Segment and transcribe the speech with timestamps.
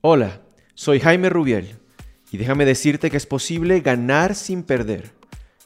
[0.00, 0.42] Hola,
[0.74, 1.74] soy Jaime Rubiel
[2.30, 5.10] y déjame decirte que es posible ganar sin perder.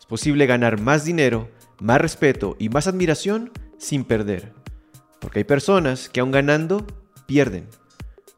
[0.00, 4.54] Es posible ganar más dinero, más respeto y más admiración sin perder.
[5.20, 6.86] Porque hay personas que aun ganando,
[7.26, 7.66] pierden.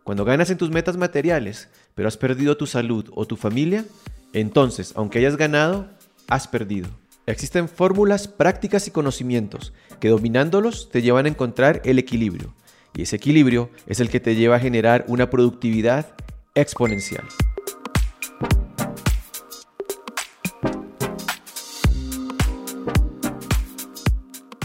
[0.03, 3.85] Cuando ganas en tus metas materiales, pero has perdido tu salud o tu familia,
[4.33, 5.88] entonces, aunque hayas ganado,
[6.26, 6.88] has perdido.
[7.26, 12.53] Existen fórmulas, prácticas y conocimientos que dominándolos te llevan a encontrar el equilibrio
[12.97, 16.15] y ese equilibrio es el que te lleva a generar una productividad
[16.55, 17.24] exponencial.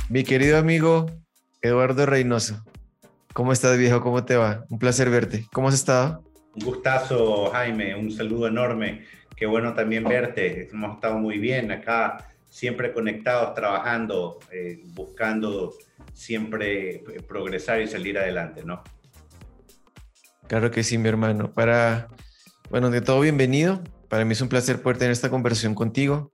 [0.09, 1.07] Mi querido amigo
[1.61, 2.63] Eduardo Reynoso,
[3.33, 4.01] ¿cómo estás viejo?
[4.01, 4.65] ¿Cómo te va?
[4.69, 5.45] Un placer verte.
[5.51, 6.23] ¿Cómo has estado?
[6.55, 9.05] Un gustazo, Jaime, un saludo enorme.
[9.35, 10.67] Qué bueno también verte.
[10.71, 15.73] Hemos estado muy bien acá, siempre conectados, trabajando, eh, buscando
[16.13, 18.83] siempre eh, progresar y salir adelante, ¿no?
[20.47, 21.53] Claro que sí, mi hermano.
[21.53, 22.07] Para,
[22.69, 23.83] bueno, de todo bienvenido.
[24.09, 26.31] Para mí es un placer poder tener esta conversación contigo.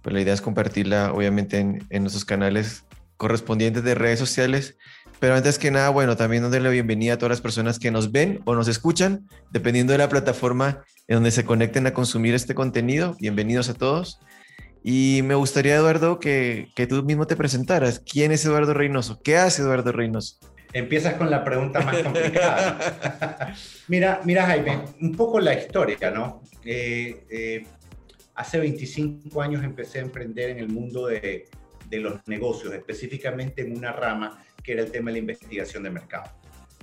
[0.00, 2.84] Pues la idea es compartirla, obviamente, en, nuestros canales
[3.18, 4.78] correspondientes de redes sociales.
[5.20, 8.12] Pero antes que nada, bueno, también darle la bienvenida a todas las personas que nos
[8.12, 12.54] ven o nos escuchan, dependiendo de la plataforma en donde se conecten a consumir este
[12.54, 13.14] contenido.
[13.20, 14.20] Bienvenidos a todos.
[14.86, 18.00] Y me gustaría, Eduardo, que, que, tú mismo te presentaras.
[18.00, 19.18] ¿Quién es Eduardo Reynoso?
[19.22, 20.36] ¿Qué hace Eduardo Reynoso?
[20.74, 23.54] Empiezas con la pregunta más complicada.
[23.88, 26.42] mira, mira, Jaime, un poco la historia, ¿no?
[26.66, 27.66] Eh, eh,
[28.34, 31.48] hace 25 años empecé a emprender en el mundo de,
[31.88, 35.90] de los negocios, específicamente en una rama que era el tema de la investigación de
[35.90, 36.30] mercado.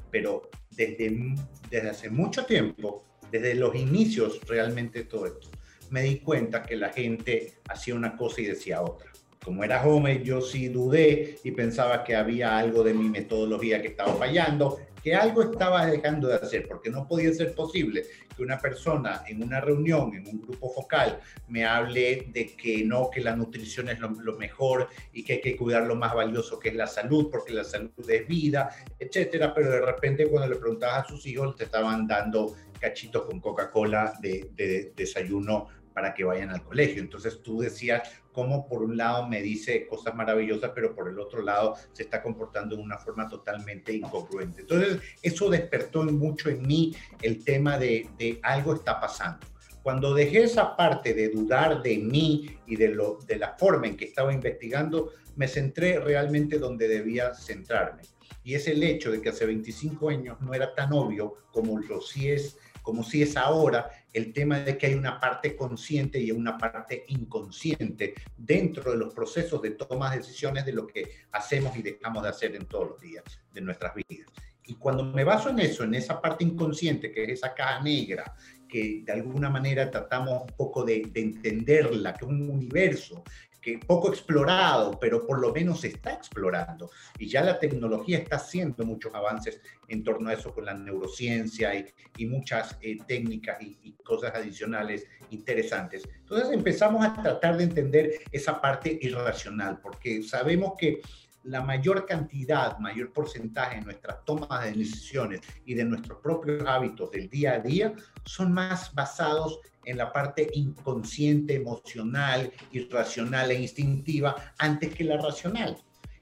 [0.09, 1.35] Pero desde,
[1.69, 5.51] desde hace mucho tiempo, desde los inicios realmente todo esto,
[5.91, 9.11] me di cuenta que la gente hacía una cosa y decía otra.
[9.43, 13.89] Como era joven, yo sí dudé y pensaba que había algo de mi metodología que
[13.89, 18.03] estaba fallando, que algo estaba dejando de hacer, porque no podía ser posible
[18.35, 23.09] que una persona en una reunión, en un grupo focal, me hable de que no,
[23.09, 26.59] que la nutrición es lo, lo, mejor y que hay que cuidar lo más valioso
[26.59, 28.69] que es la salud, porque la salud es vida,
[28.99, 33.39] etcétera, pero de repente cuando le preguntabas a sus hijos te estaban dando cachitos con
[33.39, 37.01] Coca-Cola de, de desayuno para que vayan al colegio.
[37.01, 41.41] Entonces tú decías cómo por un lado me dice cosas maravillosas, pero por el otro
[41.41, 44.61] lado se está comportando de una forma totalmente incongruente.
[44.61, 49.47] Entonces eso despertó mucho en mí el tema de, de algo está pasando.
[49.83, 53.97] Cuando dejé esa parte de dudar de mí y de, lo, de la forma en
[53.97, 58.03] que estaba investigando, me centré realmente donde debía centrarme.
[58.43, 62.01] Y es el hecho de que hace 25 años no era tan obvio como lo
[62.01, 66.31] sí es como si es ahora el tema de que hay una parte consciente y
[66.31, 71.75] una parte inconsciente dentro de los procesos de toma de decisiones de lo que hacemos
[71.77, 73.23] y dejamos de hacer en todos los días
[73.53, 74.27] de nuestras vidas.
[74.65, 78.35] Y cuando me baso en eso, en esa parte inconsciente, que es esa caja negra,
[78.67, 83.23] que de alguna manera tratamos un poco de, de entenderla, que es un universo
[83.61, 86.89] que poco explorado, pero por lo menos se está explorando.
[87.19, 91.73] Y ya la tecnología está haciendo muchos avances en torno a eso con la neurociencia
[91.75, 96.03] y, muchas eh, técnicas y, y, cosas adicionales interesantes.
[96.19, 101.01] Entonces empezamos a tratar de entender esa parte irracional, porque sabemos que
[101.43, 107.11] la mayor cantidad, mayor porcentaje de nuestras tomas de decisiones y de nuestros propios hábitos
[107.11, 107.93] del día a día
[108.25, 115.77] son más basados en la parte inconsciente, emocional, irracional e instintiva antes que la racional.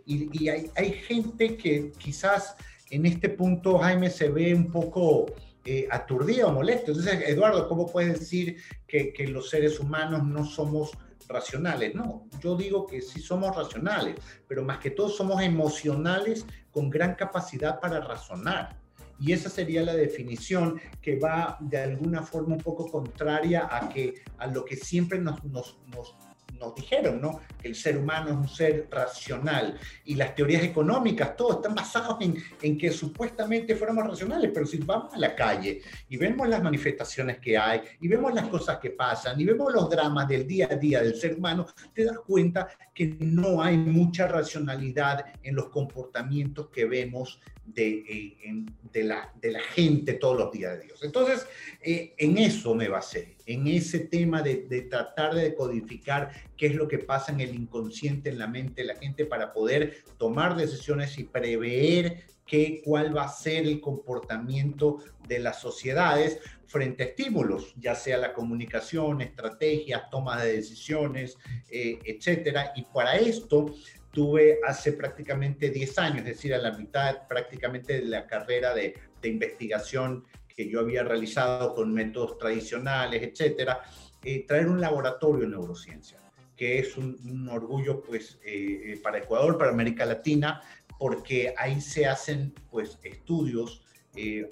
[0.05, 2.55] Y, hay, gente que quizás
[2.89, 5.27] en este punto, Jaime, se ve un poco
[5.65, 6.91] eh, aturdida o molesto.
[6.91, 8.57] Entonces, Eduardo, ¿cómo puedes decir
[8.87, 10.97] que los seres humanos no somos
[11.29, 11.95] racionales.
[11.95, 14.15] No, yo digo que sí somos racionales,
[14.47, 18.77] pero más que todo somos emocionales con gran capacidad para razonar.
[19.19, 24.15] Y esa sería la definición que va de alguna forma un poco contraria a, que,
[24.37, 26.15] a lo que siempre nos, nos, nos
[26.57, 27.41] nos dijeron, ¿no?
[27.61, 32.17] Que el ser humano es un ser racional y las teorías económicas, todo están basados
[32.21, 36.61] en, en que supuestamente fuéramos racionales, pero si vamos a la calle y vemos las
[36.61, 40.67] manifestaciones que hay y vemos las cosas que pasan y vemos los dramas del día
[40.71, 45.69] a día del ser humano, te das cuenta que no hay mucha racionalidad en los
[45.69, 51.03] comportamientos que vemos de, eh, de, la, de la gente todos los días de Dios.
[51.03, 51.47] Entonces,
[51.81, 54.57] eh, en eso me basé, en ese tema de,
[54.91, 58.89] tratar de decodificar qué es lo que pasa en el inconsciente, en la mente de
[58.89, 64.99] la gente, para poder tomar decisiones y prever qué, cuál va a ser el comportamiento
[65.27, 71.35] de las sociedades frente a estímulos, ya sea la comunicación, estrategias, toma de decisiones,
[71.71, 72.71] eh, etcétera.
[72.75, 73.73] Y para esto
[74.11, 78.93] tuve hace prácticamente 10 años, es decir, a la mitad prácticamente de la carrera de
[79.23, 80.23] investigación
[80.59, 83.79] que yo había realizado con métodos tradicionales, etcétera,
[84.21, 86.19] eh, traer un laboratorio en neurociencia,
[86.53, 90.61] que es un, orgullo pues, eh, eh, para Ecuador, para América Latina,
[90.99, 93.85] porque ahí se hacen pues, estudios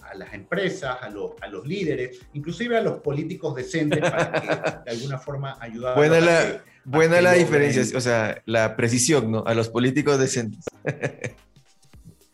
[0.01, 4.47] a las empresas, a, a, los líderes, inclusive a los políticos decentes para que
[4.85, 9.43] de alguna forma ayudar buena la, buena la diferencia, o sea, la precisión, ¿no?
[9.45, 10.63] A los políticos decentes.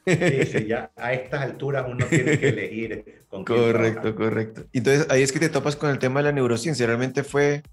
[0.05, 4.65] Sí, ya a estas alturas uno tiene que elegir con Correcto, correcto.
[4.73, 6.85] Entonces ahí es que te topas con el tema de la neurociencia.
[6.85, 7.63] Realmente fue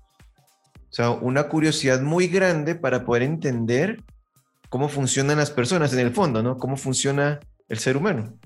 [0.90, 4.02] o sea, una curiosidad muy grande para poder entender
[4.68, 6.56] cómo funcionan las personas en el fondo, ¿no?
[6.56, 8.38] Cómo funciona el ser humano.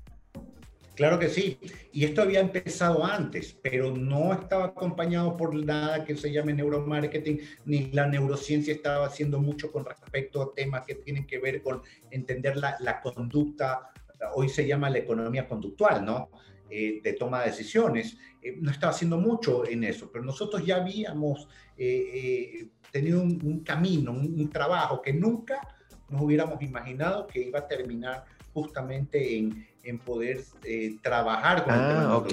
[0.95, 1.59] Claro que sí.
[1.93, 7.41] Y esto había empezado antes, pero no estaba acompañado por nada que se llame neuromarketing,
[7.65, 11.83] ni la neurociencia estaba haciendo mucho con respecto a temas que tienen que ver con
[12.11, 13.91] entender la, conducta.
[14.35, 16.31] Hoy se llama la economía conductual, ¿no?
[16.71, 18.17] Eh, de toma de decisiones.
[18.41, 23.65] Eh, no estaba haciendo mucho en eso, pero nosotros ya habíamos eh, tenido un, un
[23.65, 25.61] camino, un, un trabajo que nunca
[26.09, 32.01] nos hubiéramos imaginado que iba a terminar justamente en, en poder eh, trabajar con ah,
[32.01, 32.33] el ok.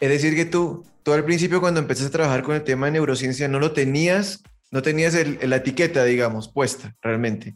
[0.00, 2.92] Es decir, que tú, tú al principio cuando empezaste a trabajar con el tema de
[2.92, 7.54] neurociencia no lo tenías, no tenías la etiqueta, digamos, puesta realmente,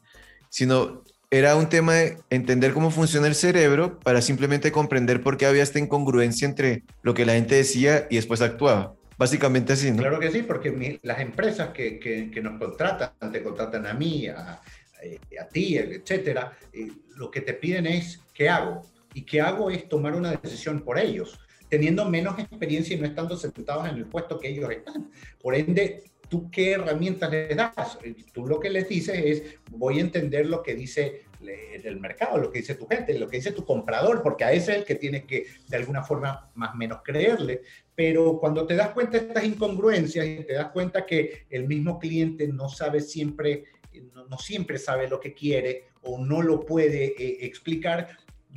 [0.48, 5.46] sino era un tema de entender cómo funciona el cerebro para simplemente comprender por qué
[5.46, 8.94] había esta incongruencia entre lo que la gente decía y después actuaba.
[9.16, 9.98] Básicamente así, ¿no?
[9.98, 14.60] Claro que sí, porque las empresas que, que, nos contratan, te contratan a mí, a,
[15.02, 18.82] eh, a ti, etcétera, eh, lo que te piden es, ¿qué hago?
[19.12, 21.38] Y qué hago es tomar una decisión por ellos,
[21.68, 25.10] teniendo menos experiencia y no estando sentados en el puesto que ellos están.
[25.40, 27.98] Por ende, ¿tú qué herramientas les das?
[28.02, 32.38] Eh, tú lo que les dices es, voy a entender lo que dice el mercado,
[32.38, 34.84] lo que dice tu gente, lo que dice tu comprador, porque a ese es el
[34.84, 37.62] que tienes que de alguna forma más o menos creerle.
[37.94, 41.98] Pero cuando te das cuenta de estas incongruencias y te das cuenta que el mismo
[41.98, 43.64] cliente no sabe siempre
[44.28, 48.08] no, siempre sabe lo que quiere o no lo puede eh, explicar,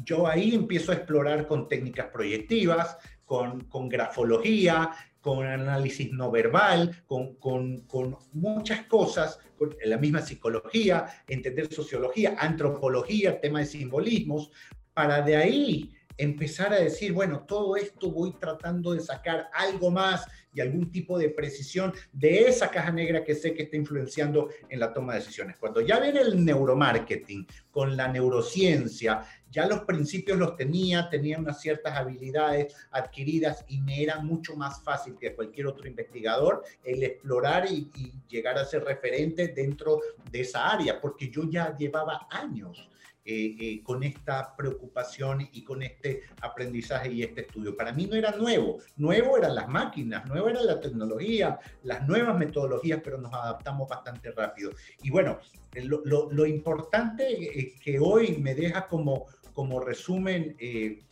[0.05, 4.91] yo ahí empiezo a explorar con técnicas proyectivas, con, grafología,
[5.21, 12.35] con análisis no verbal, con, con, con, muchas cosas, con la misma psicología, entender sociología,
[12.39, 14.51] antropología, tema de simbolismos,
[14.93, 20.25] para de ahí empezar a decir, bueno, todo esto voy tratando de sacar algo más
[20.53, 24.79] y algún tipo de precisión de esa caja negra que sé que está influenciando en
[24.79, 25.57] la toma de decisiones.
[25.57, 29.21] Cuando ya viene el neuromarketing con la neurociencia,
[29.51, 34.83] ya los principios los tenía, tenía unas ciertas habilidades adquiridas y me era mucho más
[34.83, 40.41] fácil que cualquier otro investigador el explorar y, y llegar a ser referente dentro de
[40.41, 42.89] esa área, porque yo ya llevaba años
[43.29, 47.75] eh, eh, con esta preocupación y con este aprendizaje y este estudio.
[47.75, 52.37] Para mí no era nuevo, nuevo eran las máquinas, nuevo era la tecnología, las nuevas
[52.37, 54.71] metodologías, pero nos adaptamos bastante rápido.
[55.03, 55.39] Y bueno,
[55.73, 61.03] lo, lo, importante que hoy me deja como, como resumen, eh,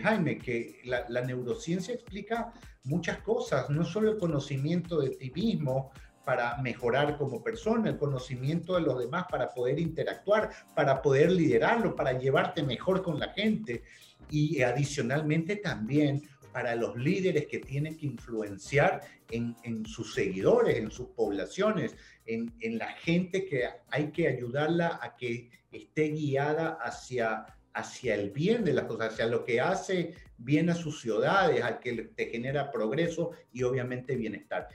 [0.00, 2.52] Jaime, que la, la neurociencia explica
[2.84, 5.90] muchas cosas, no solo el conocimiento de ti mismo,
[6.24, 11.94] para mejorar como persona, el conocimiento de los demás para poder interactuar, para poder liderarlo,
[11.94, 13.82] para llevarte mejor con la gente
[14.30, 16.22] y adicionalmente también
[16.54, 22.92] para los líderes que tienen que influenciar en, sus seguidores, en sus poblaciones, en, la
[22.92, 28.84] gente que hay que ayudarla a que esté guiada hacia, hacia el bien de las
[28.84, 33.64] cosas, hacia lo que hace bien a sus ciudades, al que te genera progreso y
[33.64, 34.68] obviamente bienestar.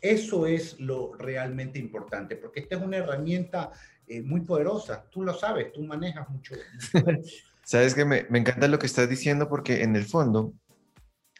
[0.00, 3.70] Eso es lo realmente importante, porque esta es una herramienta
[4.06, 5.04] eh, muy poderosa.
[5.10, 6.54] Tú lo sabes, tú manejas mucho.
[7.66, 10.52] Sabes que me, me, encanta lo que estás diciendo porque en el fondo,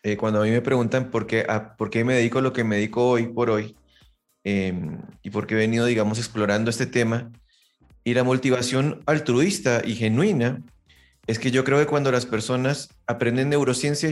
[0.02, 1.46] eh, cuando a mí me preguntan por qué,
[1.76, 3.76] por qué me dedico a lo que me dedico hoy por hoy
[4.42, 7.30] em, y por qué he venido, digamos, explorando este tema,
[8.04, 10.62] y la motivación altruista y genuina
[11.26, 14.08] es que yo creo que cuando las personas aprenden neurociencia,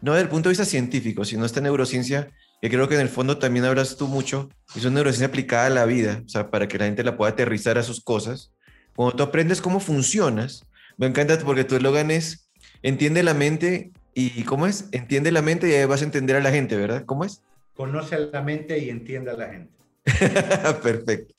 [0.00, 2.28] no desde el punto de vista científico, sino esta neurociencia
[2.60, 5.70] que creo que en el fondo también hablas tú mucho, es una neurociencia aplicada a
[5.70, 8.52] la vida, o sea, para que la gente la pueda aterrizar a sus cosas.
[8.96, 12.50] Cuando tú aprendes cómo funcionas, me encanta porque tu eslogan es,
[12.82, 14.88] entiende la mente y, ¿cómo es?
[14.90, 17.04] Entiende la mente y ahí vas a entender a la gente, ¿verdad?
[17.06, 17.42] ¿Cómo es?
[17.74, 19.72] Conoce a la mente y entiende a la gente.
[20.82, 21.34] Perfecto.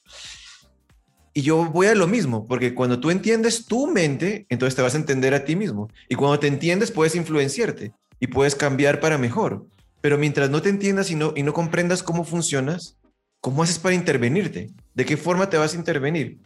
[1.33, 4.95] Y yo voy a lo mismo, porque cuando tú entiendes tu mente, entonces te vas
[4.95, 5.89] a entender a ti mismo.
[6.07, 9.65] Y cuando te entiendes, puedes influenciarte y puedes cambiar para mejor.
[10.01, 12.98] Pero mientras no te entiendas y no, y no comprendas cómo funcionas,
[13.41, 14.70] ¿cómo haces para intervenirte?
[14.94, 16.39] ¿De qué forma te vas a intervenir?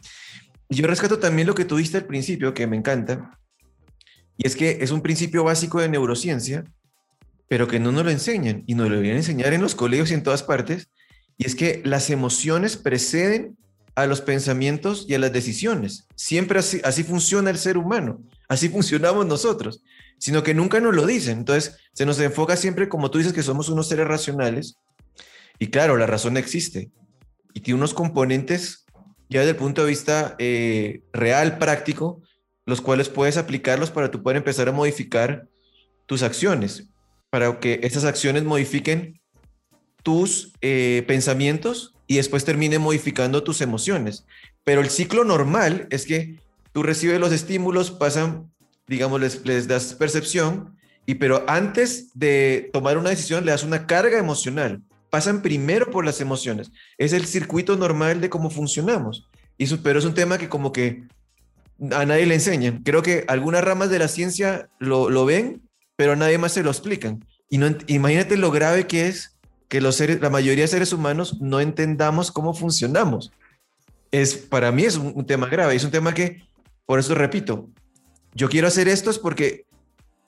[0.69, 3.38] Yo rescato también lo que tú diste al principio, que me encanta,
[4.38, 6.63] y es que es un principio básico de neurociencia,
[7.48, 10.15] pero que no nos lo enseñan y nos lo deberían enseñar en los colegios y
[10.15, 10.89] en todas partes,
[11.38, 13.57] y es que las emociones preceden
[13.95, 16.07] a los pensamientos y a las decisiones.
[16.15, 18.22] Siempre así, así funciona el ser humano,
[18.53, 19.83] así funcionamos nosotros,
[20.17, 21.39] sino que nunca nos lo dicen.
[21.39, 24.77] Entonces, se nos enfoca siempre, como tú dices, que somos unos seres racionales,
[25.60, 26.91] y claro, la razón existe,
[27.53, 28.86] y tiene unos componentes
[29.29, 32.22] ya desde el punto de vista eh, real, práctico,
[32.65, 35.48] los cuales puedes aplicarlos para tú poder empezar a modificar
[36.05, 36.89] tus acciones,
[37.29, 39.19] para que esas acciones modifiquen
[40.03, 44.25] tus eh, pensamientos y después termine modificando tus emociones.
[44.63, 46.39] Pero el ciclo normal es que
[46.73, 48.51] tú recibes los estímulos, pasan,
[48.87, 50.75] digamos, les, les das percepción,
[51.05, 54.81] y pero antes de tomar una decisión le das una carga emocional.
[55.09, 56.71] Pasan primero por las emociones.
[56.97, 59.29] Es el circuito normal de cómo funcionamos.
[59.57, 61.03] Y eso, pero es un tema que como que
[61.91, 62.81] a nadie le enseñan.
[62.83, 65.61] Creo que algunas ramas de la ciencia lo, lo ven,
[65.95, 67.25] pero a nadie más se lo explican.
[67.49, 69.37] Y no, imagínate lo grave que es
[69.67, 73.31] que los seres, la mayoría de seres humanos no entendamos cómo funcionamos.
[74.11, 76.43] Es, para mí es un, tema grave, es un tema que,
[76.85, 77.69] por eso repito,
[78.33, 79.65] yo quiero hacer esto es porque,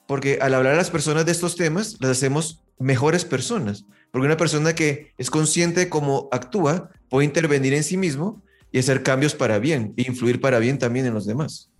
[0.06, 3.84] porque al hablar a las personas de estos temas, las hacemos mejores personas.
[4.10, 8.78] Porque una persona que es consciente de cómo actúa puede intervenir en sí mismo y
[8.78, 11.70] hacer cambios para bien e influir para bien también en los demás.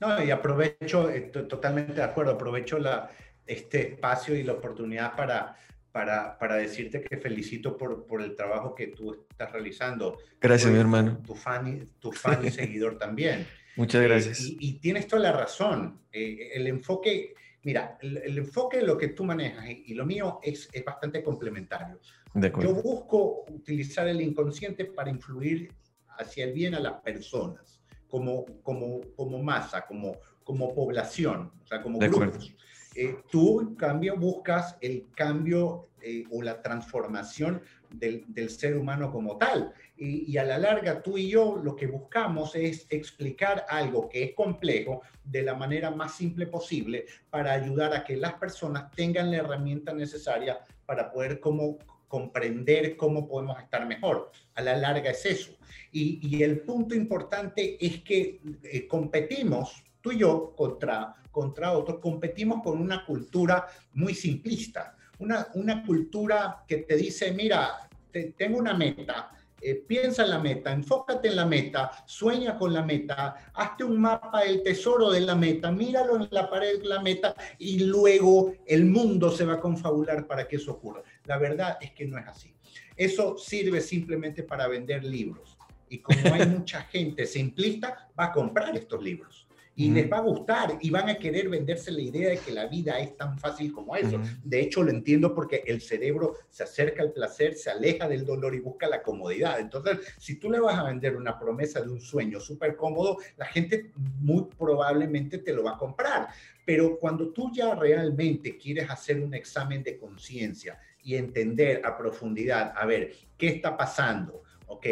[0.00, 3.10] No, y aprovecho, eh, totalmente de acuerdo, aprovecho la,
[3.46, 5.56] este espacio y la oportunidad para
[5.92, 10.18] para, para decirte que felicito por, por, el trabajo que tú estás realizando.
[10.40, 11.18] Gracias, mi hermano.
[11.24, 13.46] Tu fan, tu fan y seguidor también.
[13.76, 14.40] Muchas eh, gracias.
[14.42, 16.00] y, tienes toda la razón.
[16.12, 20.68] Eh, el enfoque, mira, el, enfoque de lo que tú manejas y, lo mío es,
[20.72, 22.00] es bastante complementario.
[22.34, 25.70] Yo busco utilizar el inconsciente para influir
[26.18, 31.82] hacia el bien a las personas, como, como, como masa, como, como población, o sea,
[31.82, 32.54] como de grupos.
[32.94, 37.62] Eh, tú, en cambio, buscas el cambio eh, o la transformación
[37.94, 39.72] del, ser humano como tal.
[39.96, 44.34] Y, a la larga, tú y yo lo que buscamos es explicar algo que es
[44.34, 49.38] complejo de la manera más simple posible para ayudar a que las personas tengan la
[49.38, 54.32] herramienta necesaria para poder como, comprender cómo podemos estar mejor.
[54.54, 55.52] A la larga es eso.
[55.92, 62.62] Y, el punto importante es que eh, competimos, tú y yo, contra contra otros, competimos
[62.62, 67.88] con una cultura muy simplista, una, una cultura que te dice, mira,
[68.36, 72.82] tengo una meta, eh, piensa en la meta, enfócate en la meta, sueña con la
[72.82, 77.00] meta, hazte un mapa del tesoro de la meta, míralo en la pared de la
[77.00, 81.02] meta y luego el mundo se va a confabular para que eso ocurra.
[81.26, 82.52] La verdad es que no es así.
[82.96, 85.56] Eso sirve simplemente para vender libros.
[85.88, 89.41] Y como hay mucha gente simplista, va a comprar estos libros
[89.74, 92.66] y les va a gustar y van a querer venderse la idea de que la
[92.66, 94.20] vida es tan fácil como eso.
[94.44, 98.54] De hecho, lo entiendo porque el cerebro se acerca al placer, se aleja del dolor
[98.54, 99.60] y busca la comodidad.
[99.60, 103.46] Entonces, si tú le vas a vender una promesa de un sueño súper cómodo, la
[103.46, 106.28] gente muy probablemente te lo va a comprar.
[106.64, 112.72] Pero cuando tú ya realmente quieres hacer un examen de conciencia y entender a profundidad,
[112.76, 114.42] a ver, ¿qué está pasando?
[114.72, 114.86] ok,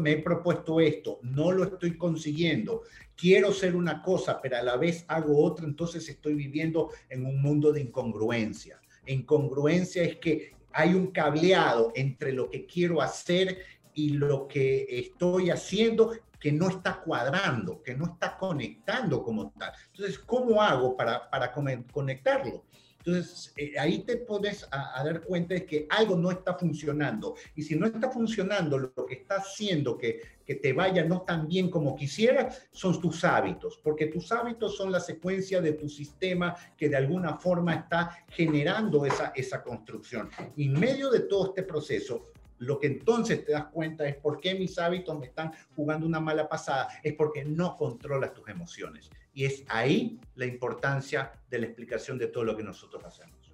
[0.00, 2.82] me he propuesto esto, no lo estoy consiguiendo,
[3.16, 7.40] quiero ser una cosa, pero a la vez hago otra, entonces estoy viviendo en un
[7.40, 8.80] mundo de incongruencia.
[9.06, 13.58] Incongruencia es que hay un cableado entre lo que quiero hacer
[13.94, 19.72] y lo que estoy haciendo que no está cuadrando, que no está conectando como tal.
[19.92, 22.64] Entonces, ¿cómo hago para, para conectarlo?
[23.04, 27.34] Entonces, eh, ahí te pones a, dar cuenta de que algo no está funcionando.
[27.56, 31.48] Y si no está funcionando, lo que está haciendo que, que te vaya no tan
[31.48, 36.54] bien como quisieras son tus hábitos, porque tus hábitos son la secuencia de tu sistema
[36.76, 40.30] que de alguna forma está generando esa, esa construcción.
[40.56, 44.40] Y en medio de todo este proceso, lo que entonces te das cuenta es por
[44.40, 49.10] qué mis hábitos me están jugando una mala pasada, es porque no controlas tus emociones.
[49.34, 53.52] Y es ahí la importancia de la explicación de todo lo que nosotros hacemos.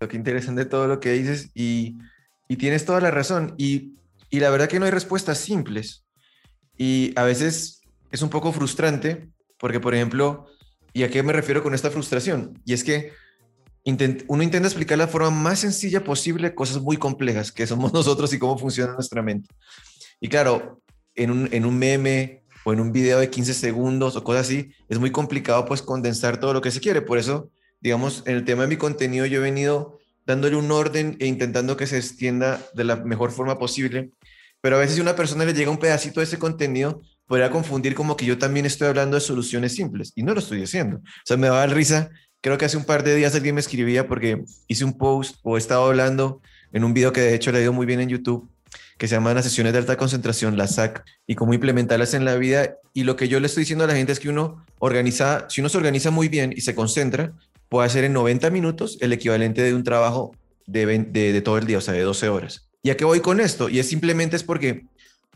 [0.00, 1.96] Lo que interesante todo lo que dices y,
[2.48, 3.54] y tienes toda la razón.
[3.56, 3.97] Y,
[4.30, 6.06] y la verdad que no hay respuestas simples.
[6.76, 7.80] Y a veces
[8.10, 10.46] es un poco frustrante porque, por ejemplo,
[10.92, 12.60] ¿y a qué me refiero con esta frustración?
[12.64, 13.12] Y es que
[13.84, 18.38] uno intenta explicar la forma más sencilla posible cosas muy complejas que somos nosotros y
[18.38, 19.48] cómo funciona nuestra mente.
[20.20, 20.82] Y claro,
[21.14, 24.72] en un, en un meme o en un video de 15 segundos o cosas así,
[24.88, 27.02] es muy complicado pues condensar todo lo que se quiere.
[27.02, 29.97] Por eso, digamos, en el tema de mi contenido yo he venido
[30.28, 34.12] dándole un orden e intentando que se extienda de la mejor forma posible.
[34.60, 37.96] Pero a veces si una persona le llega un pedacito de ese contenido, podría confundir
[37.96, 40.98] como que yo también estoy hablando de soluciones simples y no lo estoy haciendo.
[40.98, 43.54] O sea, me va a dar risa creo que hace un par de días alguien
[43.54, 46.40] me escribía porque hice un post o he estado hablando
[46.72, 48.48] en un video que de hecho le dio muy bien en YouTube,
[48.96, 52.36] que se llama las sesiones de alta concentración, la SAC, y cómo implementarlas en la
[52.36, 52.76] vida.
[52.92, 55.60] Y lo que yo le estoy diciendo a la gente es que uno organiza, si
[55.60, 57.32] uno se organiza muy bien y se concentra,
[57.68, 60.34] puede hacer en 90 minutos el equivalente de un trabajo
[60.66, 62.68] de, de, todo el día, o sea, de 12 horas.
[62.82, 63.68] ¿Y a qué voy con esto?
[63.68, 64.84] Y es simplemente es porque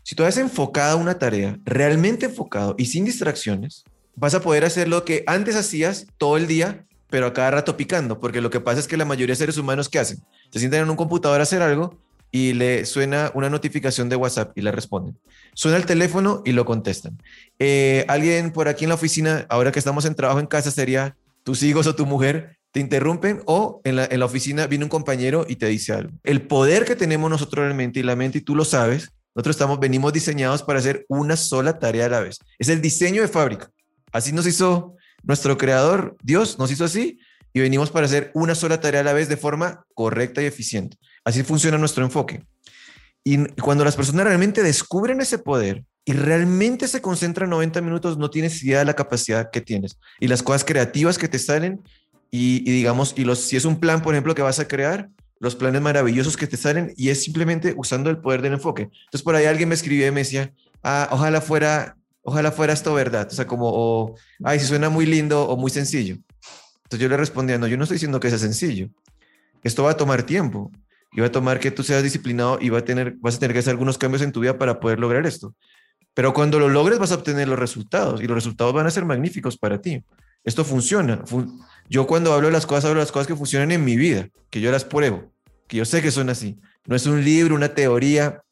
[0.03, 3.85] si tú has enfocado una tarea, realmente enfocado y sin distracciones,
[4.15, 7.77] vas a poder hacer lo que antes hacías todo el día, pero a cada rato
[7.77, 10.19] picando, porque lo que pasa es que la mayoría de seres humanos, ¿qué hacen?
[10.51, 11.99] Se sientan en un computador a hacer algo
[12.31, 15.19] y le suena una notificación de WhatsApp y le responden.
[15.55, 17.19] Suena el teléfono y lo contestan.
[17.59, 21.15] Eh, alguien por aquí en la oficina, ahora que estamos en trabajo en casa, sería
[21.43, 24.89] tus hijos o tu mujer te interrumpen o en la, en la oficina viene un
[24.89, 26.13] compañero y te dice algo.
[26.23, 29.81] El poder que tenemos nosotros realmente y la mente, y tú lo sabes, nosotros estamos,
[29.81, 32.39] venimos diseñados para hacer una sola tarea a la vez.
[32.59, 33.71] Es el diseño de fábrica.
[34.13, 37.19] Así nos hizo nuestro creador, Dios, nos hizo así
[37.53, 40.97] y venimos para hacer una sola tarea a la vez de forma correcta y eficiente.
[41.25, 42.45] Así funciona nuestro enfoque.
[43.25, 48.29] Y cuando las personas realmente descubren ese poder y realmente se concentran 90 minutos, no
[48.31, 51.81] tienes idea de la capacidad que tienes y las cosas creativas que te salen.
[52.35, 55.55] Y, digamos, y los, si es un plan, por ejemplo, que vas a crear, los
[55.55, 58.85] planes maravillosos que te salen y es simplemente usando el poder del enfoque.
[58.85, 62.95] Entonces, por ahí alguien me escribió y me decía, ah, ojalá fuera, ojalá fuera esto
[62.95, 63.29] verdad.
[63.31, 66.17] O sea, como, o, ay, si suena muy lindo o muy sencillo.
[66.85, 68.89] Entonces yo le respondía, no, yo no estoy diciendo que sea sencillo.
[69.63, 70.71] Esto va a tomar tiempo
[71.13, 73.53] y va a tomar que tú seas disciplinado y va a tener, vas a tener
[73.53, 75.55] que hacer algunos cambios en tu vida para poder lograr esto.
[76.15, 79.05] Pero cuando lo logres vas a obtener los resultados y los resultados van a ser
[79.05, 80.03] magníficos para ti.
[80.45, 81.23] Esto funciona.
[81.89, 84.29] Yo cuando hablo de las cosas, hablo de las cosas que funcionan en mi vida,
[84.51, 85.33] que yo las pruebo,
[85.69, 86.59] que yo sé que son así.
[86.87, 88.43] No es un libro, una teoría.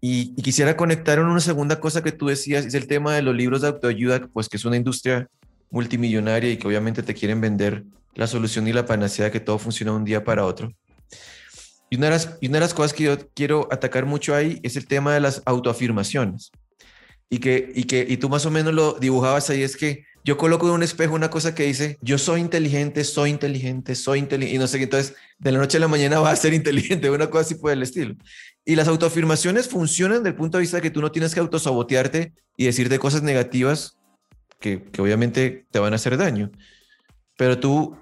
[0.00, 3.62] Y, quisiera conectar una segunda cosa que tú decías, es el tema de los libros
[3.62, 5.28] de autoayuda, pues que es una industria
[5.70, 9.92] multimillonaria y que obviamente te quieren vender la solución y la panacea que todo funciona
[9.92, 10.72] un día para otro.
[11.88, 14.60] Y una, de las, y una de las cosas que yo quiero atacar mucho ahí
[14.62, 16.50] es el tema de las autoafirmaciones.
[17.28, 20.36] Y que, y que y tú más o menos lo dibujabas ahí, es que yo
[20.36, 24.56] coloco en un espejo una cosa que dice, yo soy inteligente, soy inteligente, soy inteligente,
[24.56, 27.08] y no sé qué, entonces de la noche a la mañana va a ser inteligente,
[27.10, 28.16] una cosa así por el estilo.
[28.64, 31.38] Y las autoafirmaciones funcionan desde el punto de vista de que tú no tienes que
[31.38, 33.96] autosabotearte y decirte cosas negativas
[34.58, 36.50] que, que obviamente te van a hacer daño.
[37.36, 37.96] Pero tú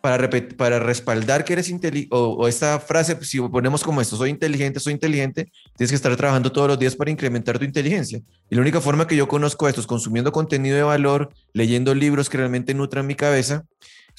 [0.00, 4.80] para, para respaldar que eres inteligente, o, esta frase, si ponemos como esto, soy inteligente,
[4.80, 8.20] soy inteligente, tienes que estar trabajando todos los días para incrementar tu inteligencia.
[8.48, 12.30] Y la única forma que yo conozco esto es consumiendo contenido de valor, leyendo libros
[12.30, 13.64] que realmente nutran mi cabeza.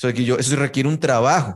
[0.01, 1.55] Que yo, eso requiere un trabajo.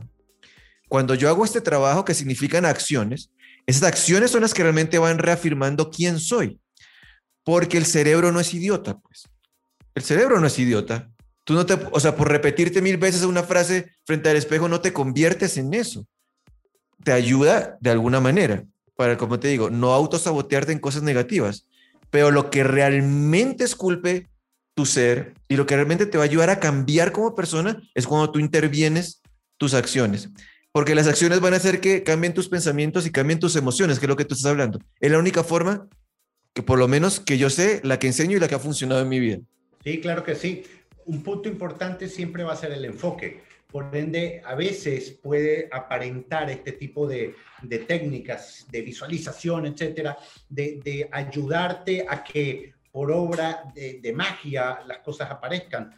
[0.88, 3.30] Cuando yo hago este trabajo, que significan acciones,
[3.66, 6.60] esas acciones son las que realmente van reafirmando quién soy.
[7.42, 9.28] Porque el cerebro no es idiota, pues.
[9.94, 11.10] El cerebro no es idiota.
[11.46, 14.80] Tú no te, o sea, por repetirte mil veces una frase frente al espejo, no
[14.80, 16.04] te conviertes en eso.
[17.04, 18.64] Te ayuda de alguna manera
[18.96, 21.68] para, como te digo, no autosabotearte en cosas negativas.
[22.10, 24.28] Pero lo que realmente esculpe
[24.74, 28.08] tu ser y lo que realmente te va a ayudar a cambiar como persona es
[28.08, 29.22] cuando tú intervienes
[29.56, 30.30] tus acciones.
[30.72, 34.06] Porque las acciones van a hacer que cambien tus pensamientos y cambien tus emociones, que
[34.06, 34.80] es lo que tú estás hablando.
[34.98, 35.86] Es la única forma
[36.54, 39.00] que por lo menos que yo sé, la que enseño y la que ha funcionado
[39.00, 39.38] en mi vida.
[39.84, 40.64] Sí, claro que sí
[41.06, 43.42] un punto importante siempre va a ser el enfoque.
[43.70, 47.34] Por ende, a veces puede aparentar este tipo de,
[47.86, 50.16] técnicas de visualización, etcétera,
[50.48, 55.94] de, ayudarte a que por obra de, magia las cosas aparezcan.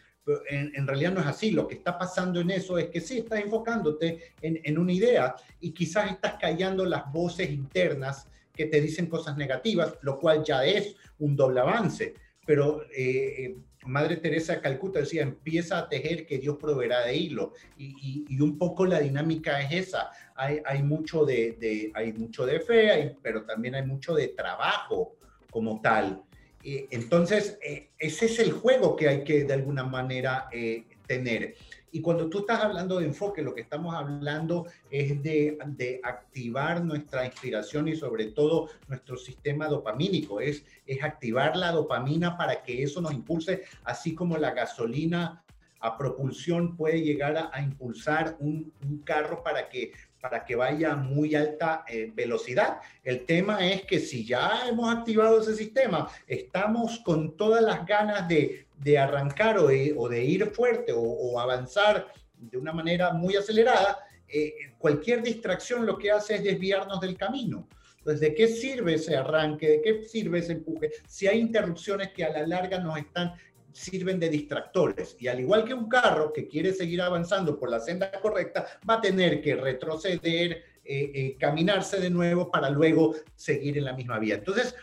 [0.51, 1.51] En, realidad no es así.
[1.53, 5.73] Lo que está pasando en eso es que sí, estás enfocándote en, una idea y
[5.73, 10.97] quizás estás callando las voces internas que te dicen cosas negativas, lo cual ya es
[11.19, 12.15] un doble avance.
[12.45, 13.55] Pero eh,
[13.87, 17.55] Madre Teresa de Calcuta decía, empieza a tejer que Dios proveerá de hilo.
[17.77, 20.11] Y, un poco la dinámica es esa.
[20.35, 25.17] Hay, hay mucho, de, hay mucho de fe, pero también hay mucho de trabajo
[25.51, 26.23] como tal.
[26.63, 31.55] entonces, eh, ese es el juego que hay que de alguna manera eh, tener.
[31.93, 36.85] Y cuando tú estás hablando de enfoque, lo que estamos hablando es de, de, activar
[36.85, 42.83] nuestra inspiración y sobre todo nuestro sistema dopamínico, es, es activar la dopamina para que
[42.83, 45.45] eso nos impulse, así como la gasolina
[45.81, 50.97] a propulsión puede llegar a, impulsar un, un, carro para que, para que vaya a
[50.97, 52.79] muy alta eh, velocidad.
[53.05, 58.27] El tema es que si ya hemos activado ese sistema, estamos con todas las ganas
[58.29, 64.55] de, de arrancar o de, ir fuerte o, avanzar de una manera muy acelerada, eh,
[64.79, 67.69] cualquier distracción lo que hace es desviarnos del camino.
[67.99, 69.69] Entonces, ¿de qué sirve ese arranque?
[69.69, 70.91] ¿De qué sirve ese empuje?
[71.07, 73.35] Si hay interrupciones que a la larga nos están
[73.79, 75.17] sirven de distractores.
[75.19, 78.95] Y al igual que un carro que quiere seguir avanzando por la senda correcta, va
[78.95, 80.53] a tener que retroceder,
[80.85, 84.37] eh, eh, caminarse de nuevo para luego seguir en la misma vía.
[84.37, 84.75] Entonces,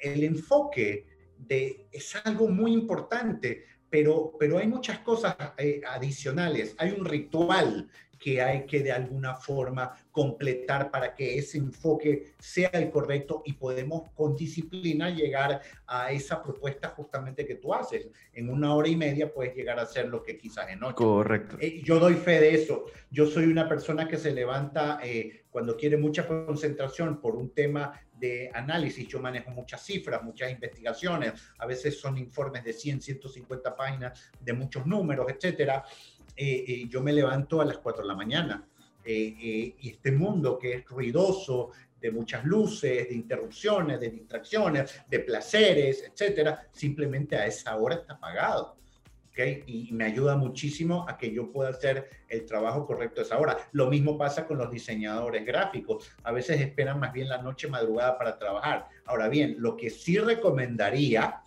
[0.00, 1.06] el enfoque
[1.38, 6.74] de, es algo muy importante, pero, pero hay muchas cosas eh, adicionales.
[6.78, 12.70] Hay un ritual que hay que de alguna forma completar para que ese enfoque sea
[12.72, 18.08] el correcto y podemos con disciplina llegar a esa propuesta justamente que tú haces.
[18.32, 20.96] En una hora y media puedes llegar a hacer lo que quizás en ocho.
[20.96, 21.56] Correcto.
[21.60, 22.86] Eh, yo doy fe de eso.
[23.10, 27.92] Yo soy una persona que se levanta eh, cuando quiere mucha concentración por un tema
[28.18, 29.06] de análisis.
[29.06, 31.34] Yo manejo muchas cifras, muchas investigaciones.
[31.58, 35.84] A veces son informes de 100, 150 páginas de muchos números, etcétera
[36.36, 38.68] eh, eh, yo me levanto a las 4 de la mañana.
[39.04, 45.20] Eh, y este mundo que es ruidoso, de muchas luces, de interrupciones, de distracciones, de
[45.20, 48.76] placeres, etcétera, simplemente a esa hora está apagado.
[49.36, 49.62] ¿Okay?
[49.66, 53.58] Y me ayuda muchísimo a que yo pueda hacer el trabajo correcto a esa hora.
[53.72, 56.10] Lo mismo pasa con los diseñadores gráficos.
[56.22, 58.88] A veces esperan más bien la noche madrugada para trabajar.
[59.04, 61.42] Ahora bien, lo que sí recomendaría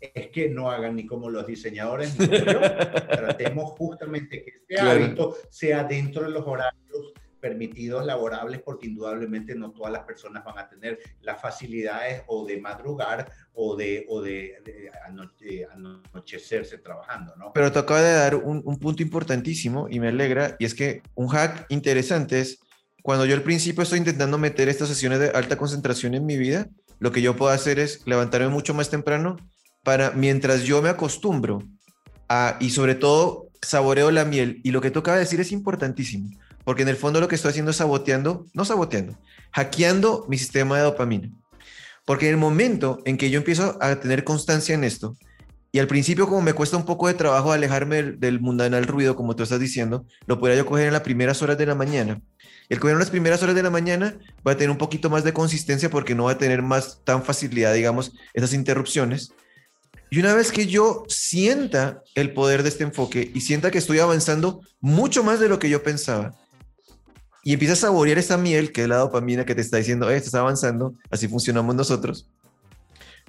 [0.00, 2.60] es que no hagan ni como los diseñadores ni como yo.
[3.10, 9.72] Tratemos justamente que este hábito sea dentro de los horarios permitidos laborables porque indudablemente no
[9.72, 14.90] todas las personas van a tener las facilidades o de madrugar o de, o de,
[15.04, 17.52] anochecerse trabajando, ¿no?
[17.52, 21.02] Pero te acaba de dar un, un, punto importantísimo y me alegra, y es que
[21.14, 22.60] un hack interesante es
[23.02, 26.68] cuando yo al principio estoy intentando meter estas sesiones de alta concentración en mi vida,
[26.98, 29.36] lo que yo puedo hacer es levantarme mucho más temprano
[29.82, 31.62] para mientras yo me acostumbro
[32.28, 36.30] a, y sobre todo saboreo la miel, y lo que toca decir es importantísimo,
[36.70, 39.18] porque en el fondo lo que estoy haciendo es saboteando, no saboteando,
[39.50, 41.28] hackeando mi sistema de dopamina.
[42.04, 45.16] Porque en el momento en que yo empiezo a tener constancia en esto,
[45.72, 49.16] y al principio como me cuesta un poco de trabajo alejarme del, del mundanal ruido,
[49.16, 52.22] como tú estás diciendo, lo podría yo coger en las primeras horas de la mañana.
[52.68, 55.24] El coger en las primeras horas de la mañana va a tener un poquito más
[55.24, 59.32] de consistencia porque no va a tener más tan facilidad, digamos, esas interrupciones.
[60.08, 63.98] Y una vez que yo sienta el poder de este enfoque y sienta que estoy
[63.98, 66.36] avanzando mucho más de lo que yo pensaba,
[67.42, 70.16] y empiezas a saborear esa miel, que es la dopamina que te está diciendo, eh,
[70.16, 72.28] estás avanzando, así funcionamos nosotros,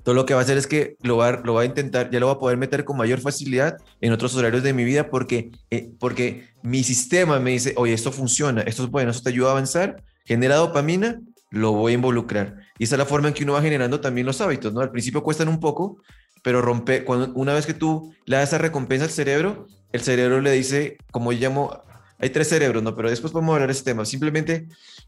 [0.04, 2.28] todo lo que va a hacer es que lo va, va a intentar, ya lo
[2.28, 5.92] va a poder meter con mayor facilidad en otros horarios de mi vida porque, eh,
[6.00, 9.52] porque mi sistema me dice, oye, esto funciona, esto es bueno, esto te ayuda a
[9.52, 11.22] avanzar, genera dopamina,
[11.52, 12.56] lo voy a involucrar.
[12.80, 14.82] Y esa es la forma en que uno va generando también los hábitos, ¿no?
[14.82, 16.02] Al principio cuestan un poco,
[16.42, 20.42] pero rompe, cuando, una vez que tú le das esa recompensa al cerebro, el cerebro
[20.42, 21.84] le dice, como yo llamo,
[22.22, 22.96] hay tres cerebros, ¿no?
[22.96, 24.06] Pero después podemos hablar de este tema.
[24.06, 24.68] Simplemente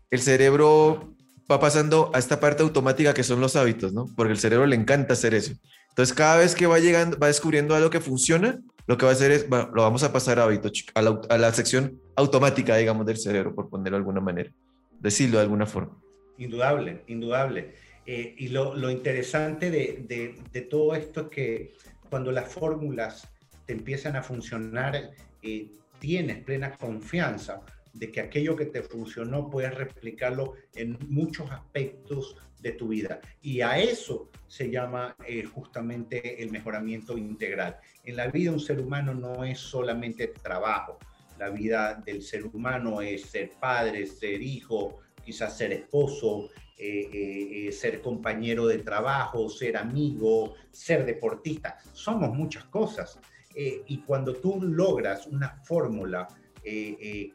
[0.09, 1.15] el cerebro
[1.49, 4.07] va pasando a esta parte automática que son los hábitos, ¿no?
[4.15, 5.53] Porque el cerebro le encanta hacer eso.
[5.89, 9.15] Entonces, cada vez que va llegando, va descubriendo algo que funciona, lo que va a
[9.15, 13.05] hacer es, lo vamos a pasar a hábito, a la, a la sección automática, digamos,
[13.05, 14.51] del cerebro, por ponerlo de alguna manera,
[14.99, 15.97] decirlo de alguna forma.
[16.37, 17.75] Indudable, indudable.
[18.05, 21.73] Eh, y lo, interesante de, todo esto es que
[22.09, 23.29] cuando las fórmulas
[23.65, 25.71] te empiezan a funcionar, eh,
[26.03, 27.61] tienes plena confianza
[27.93, 33.21] de que aquello que te funcionó puedes replicarlo en muchos aspectos de tu vida.
[33.41, 37.77] Y a eso se llama eh, justamente el mejoramiento integral.
[38.03, 40.99] En la vida un ser humano no es solamente trabajo.
[41.39, 47.71] La vida del ser humano es ser padre, ser hijo, quizás ser esposo, eh, eh,
[47.71, 51.77] ser compañero de trabajo, ser amigo, ser deportista.
[51.93, 53.21] Somos muchas cosas.
[53.55, 56.27] Y cuando tú logras una fórmula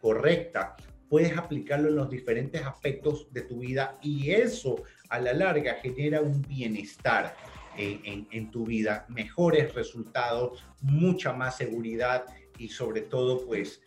[0.01, 0.75] correcta,
[1.09, 6.21] puedes aplicarlo en los diferentes aspectos de tu vida y eso a la larga genera
[6.21, 7.37] un bienestar
[7.77, 12.25] en, en, tu vida, mejores resultados, mucha más seguridad
[12.59, 13.81] y sobre todo, pues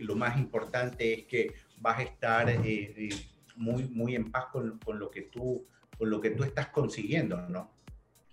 [0.00, 2.52] lo más importante es que vas a estar
[3.56, 7.48] muy, muy en paz con, con, lo que tú, con lo que tú estás consiguiendo,
[7.48, 7.70] ¿no?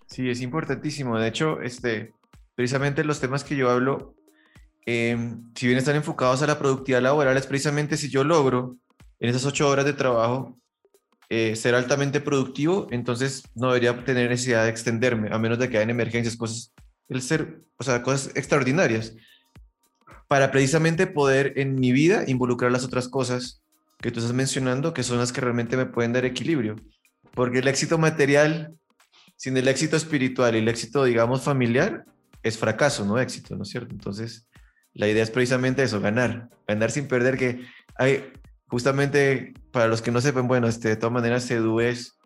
[0.06, 1.18] Sí, es importantísimo.
[1.18, 2.12] De hecho, este,
[2.56, 4.16] precisamente los temas que yo hablo,
[4.86, 8.76] em, si bien están enfocados a la productividad laboral, es precisamente si yo logro
[9.20, 10.58] en esas ocho horas de trabajo
[11.28, 15.76] eh, ser altamente productivo, entonces no debería tener necesidad de extenderme, a menos de que
[15.76, 16.72] hayan emergencias, cosas,
[17.08, 19.14] el ser, o sea, cosas extraordinarias,
[20.28, 23.62] para precisamente poder en mi vida involucrar las otras cosas
[24.00, 26.76] que tú estás mencionando, que son las que realmente me pueden dar equilibrio.
[27.34, 28.76] Porque el éxito material,
[29.36, 32.04] sin el éxito espiritual y el éxito, digamos, familiar,
[32.46, 33.92] es fracaso, no éxito, ¿no es cierto?
[33.92, 34.48] Entonces,
[34.94, 38.32] la idea es precisamente eso, ganar, ganar sin perder, que hay,
[38.68, 42.18] justamente, para los que no sepan, bueno, este, de todas maneras, Edu es,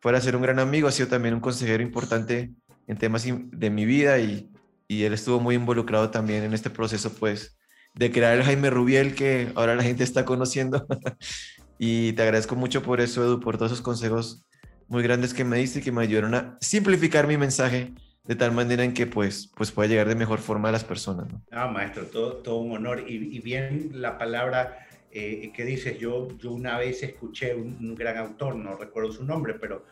[0.00, 2.52] fuera a ser un gran amigo, ha sido también un consejero importante
[2.86, 4.50] en temas de mi vida y,
[4.88, 7.58] y él estuvo muy involucrado también en este proceso, pues,
[7.94, 10.86] de crear el Jaime Rubiel que ahora la gente está conociendo.
[11.78, 14.42] y te agradezco mucho por eso, Edu, por todos esos consejos
[14.88, 17.92] muy grandes que me diste y que me ayudaron a simplificar mi mensaje
[18.26, 21.32] de tal manera en que pues, pues pueda llegar de mejor forma a las personas.
[21.32, 21.42] ¿no?
[21.50, 23.04] Ah, maestro, todo, todo un honor.
[23.06, 28.16] Y, bien la palabra eh, que dices, yo, yo una vez escuché un, un gran
[28.18, 29.84] autor, no recuerdo su nombre, pero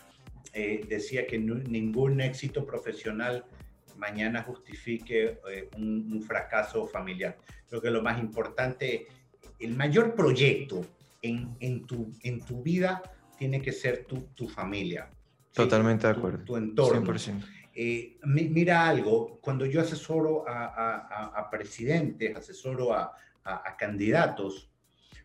[0.53, 3.45] eh, decía que ningún éxito profesional
[3.97, 7.37] mañana justifique eh, un, fracaso familiar.
[7.69, 9.07] Creo que lo más importante,
[9.59, 10.87] el mayor proyecto
[11.23, 13.03] en, en, tu, en tu vida
[13.37, 15.11] tiene que ser tu, tu familia.
[15.53, 16.45] Totalmente de acuerdo.
[16.45, 17.13] Tu, entorno.
[17.13, 17.45] 100%.
[17.75, 23.13] Eh, mira algo, cuando yo asesoro a, a, a presidentes, asesoro a,
[23.77, 24.71] candidatos,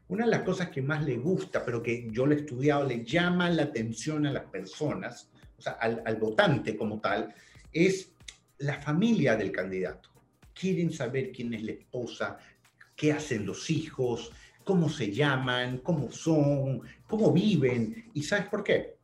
[0.09, 3.05] una de las cosas que más le gusta, pero que yo le he estudiado, le
[3.05, 7.33] llama la atención a las personas, o sea, al, al votante como tal,
[7.71, 8.11] es
[8.57, 10.09] la familia del candidato.
[10.53, 12.37] Quieren saber quién es la esposa,
[12.95, 14.31] qué hacen los hijos,
[14.65, 18.11] cómo se llaman, cómo son, cómo viven.
[18.13, 18.98] ¿Y sabes por qué?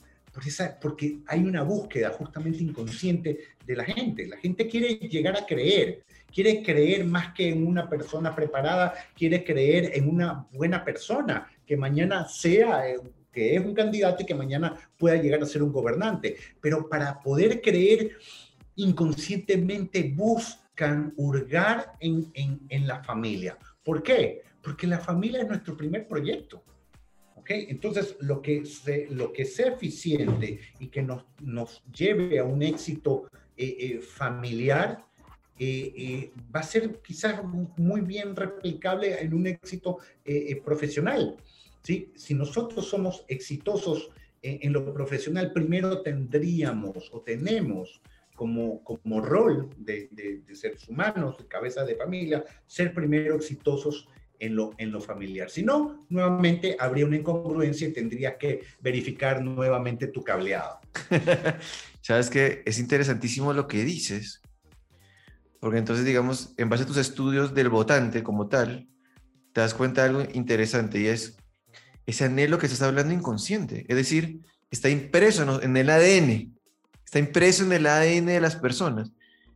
[0.81, 4.27] Porque, hay una búsqueda justamente inconsciente de la gente.
[4.27, 9.43] La gente quiere llegar a creer, quiere creer más que en una persona preparada, quiere
[9.43, 12.99] creer en una buena persona que mañana sea, eh,
[13.31, 16.35] que es un candidato y que mañana pueda llegar a ser un gobernante.
[16.59, 18.17] Pero para poder creer
[18.75, 23.57] inconscientemente buscan hurgar en, en, la familia.
[23.83, 24.43] ¿Por qué?
[24.61, 26.61] Porque la familia es nuestro primer proyecto.
[27.47, 28.63] Entonces, lo que,
[29.09, 35.05] lo que sea eficiente y que nos, nos lleve a un éxito eh, eh, familiar
[35.57, 37.41] eh, va a ser quizás
[37.77, 39.99] muy bien replicable en un éxito
[40.63, 41.37] profesional.
[41.81, 42.11] ¿sí?
[42.15, 44.09] Si nosotros somos exitosos
[44.41, 48.01] en, lo profesional, primero tendríamos o tenemos
[48.35, 54.55] como, como rol de, de, seres humanos, de cabeza de familia, ser primero exitosos en
[54.55, 55.49] lo, en lo familiar.
[55.49, 60.79] Si no, nuevamente habría una incongruencia y tendrías que verificar nuevamente tu cableado.
[62.01, 64.41] Sabes que es interesantísimo lo que dices,
[65.59, 68.87] porque entonces, digamos, en base a tus estudios del votante como tal,
[69.51, 71.37] te das cuenta de algo interesante y es
[72.05, 76.55] ese anhelo que estás hablando inconsciente, es decir, está impreso en el ADN,
[77.03, 79.11] está impreso en el ADN de las personas.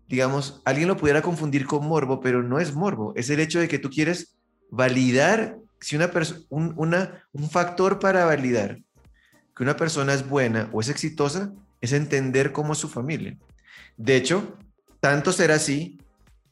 [0.08, 3.68] Digamos, alguien lo pudiera confundir con morbo, pero no es morbo, es el hecho de
[3.68, 4.39] que tú quieres
[4.70, 8.80] validar, si una persona, un, una, un factor para validar
[9.56, 11.52] que una persona es buena o es exitosa,
[11.82, 13.38] es entender cómo es su familia.
[13.98, 14.58] De hecho,
[15.00, 15.98] tanto será así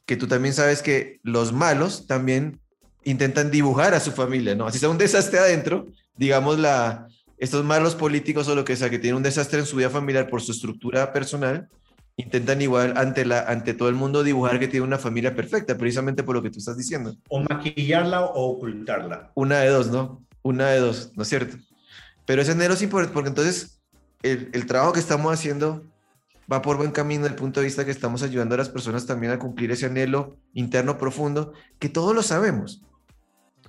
[0.04, 2.60] que tú también sabes que los malos también
[3.04, 4.66] intentan dibujar a su familia, ¿no?
[4.66, 8.98] Así sea un desastre adentro, digamos, la, estos malos políticos o lo que sea, que
[8.98, 11.68] tienen un desastre en su vida familiar por su estructura personal,
[12.18, 16.24] intentan igual ante, la, ante todo el mundo dibujar que tiene una familia perfecta, precisamente
[16.24, 17.16] por lo que tú estás diciendo.
[17.28, 19.30] O maquillarla o ocultarla.
[19.34, 20.26] Una de dos, ¿no?
[20.42, 21.56] Una de dos, ¿no es cierto?
[22.26, 23.80] Pero ese enero sí, porque entonces
[24.22, 25.84] el, el trabajo que estamos haciendo
[26.52, 29.06] va por buen camino desde el punto de vista que estamos ayudando a las personas
[29.06, 32.82] también a cumplir ese anhelo interno profundo, que todos lo sabemos.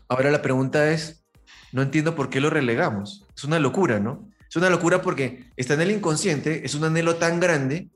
[0.08, 1.24] Ahora la pregunta es,
[1.72, 3.28] no entiendo por qué lo relegamos.
[3.36, 4.28] Es una locura, ¿no?
[4.50, 7.92] Es una locura porque está en el inconsciente, es un anhelo tan grande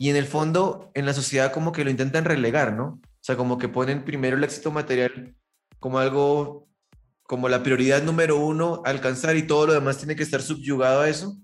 [0.00, 3.02] y en el fondo en la sociedad como que lo intentan relegar, ¿no?
[3.02, 5.36] O sea, como que ponen primero el éxito material
[5.78, 6.70] como algo,
[7.24, 11.10] como la prioridad número uno, alcanzar y todo lo demás tiene que estar subyugado a
[11.10, 11.36] eso.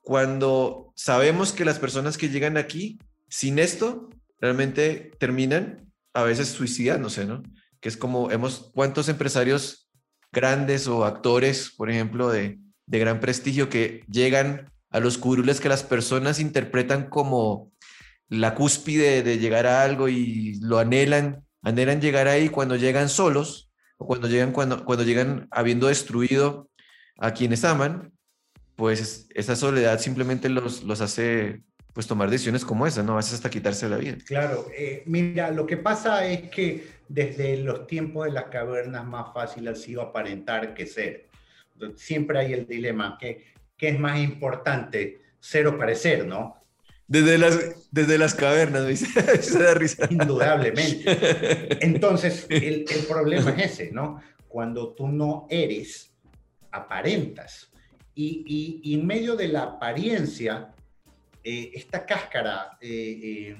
[0.00, 4.10] Cuando sabemos que las personas que llegan aquí sin esto
[4.40, 7.44] realmente terminan a veces suicidándose, ¿no?
[7.78, 9.88] Que es como hemos, ¿cuántos empresarios
[10.32, 15.68] grandes o actores, por ejemplo, de, de gran prestigio que llegan a los curules que
[15.68, 17.71] las personas interpretan como
[18.32, 23.70] la cúspide de llegar a algo y lo anhelan, anhelan llegar ahí cuando llegan solos
[23.98, 26.70] o cuando llegan, cuando, cuando llegan habiendo destruido
[27.18, 28.10] a quienes aman,
[28.74, 31.60] pues esa soledad simplemente los, los hace
[31.92, 33.12] pues tomar decisiones como esa, ¿no?
[33.12, 34.16] A veces hasta quitarse la vida.
[34.24, 39.34] Claro, eh, mira, lo que pasa es que desde los tiempos de las cavernas más
[39.34, 41.28] fácil ha sido aparentar que ser.
[41.96, 43.44] Siempre hay el dilema, que
[43.76, 46.61] qué es más importante, ser o parecer, ¿no?
[47.12, 47.58] Desde las,
[47.90, 50.08] desde las cavernas, me se da risa.
[50.08, 51.84] Indudablemente.
[51.84, 54.22] Entonces, el, el, problema es ese, ¿no?
[54.48, 56.10] Cuando tú no eres,
[56.70, 57.70] aparentas.
[58.14, 60.72] Y, y, en medio de la apariencia,
[61.44, 63.56] eh, esta cáscara eh, eh,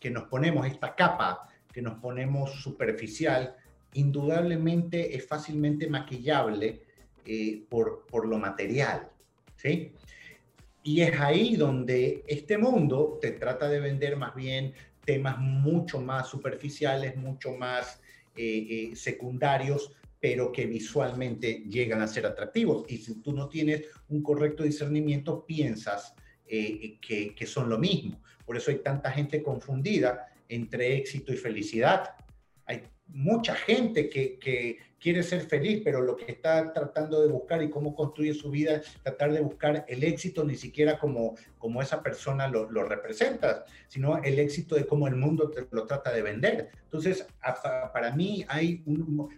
[0.00, 3.54] que nos ponemos, esta capa que nos ponemos superficial,
[3.92, 6.80] indudablemente es fácilmente maquillable
[7.68, 9.10] por, por lo material,
[9.56, 9.92] ¿sí?
[10.84, 16.28] Y es ahí donde este mundo te trata de vender más bien temas mucho más
[16.28, 18.00] superficiales, mucho más
[18.36, 22.84] eh, eh, secundarios, pero que visualmente llegan a ser atractivos.
[22.88, 26.14] Y si tú no tienes un correcto discernimiento, piensas
[26.46, 28.20] eh, que, son lo mismo.
[28.44, 32.10] Por eso hay tanta gente confundida entre éxito y felicidad.
[32.66, 37.68] Hay mucha gente que, quiere ser feliz, pero lo que está tratando de buscar y
[37.68, 42.48] cómo construye su vida tratar de buscar el éxito ni siquiera como, como esa persona
[42.48, 46.70] lo, lo representa, sino el éxito de cómo el mundo te lo trata de vender.
[46.84, 47.26] Entonces,
[47.92, 49.28] para mí hay un,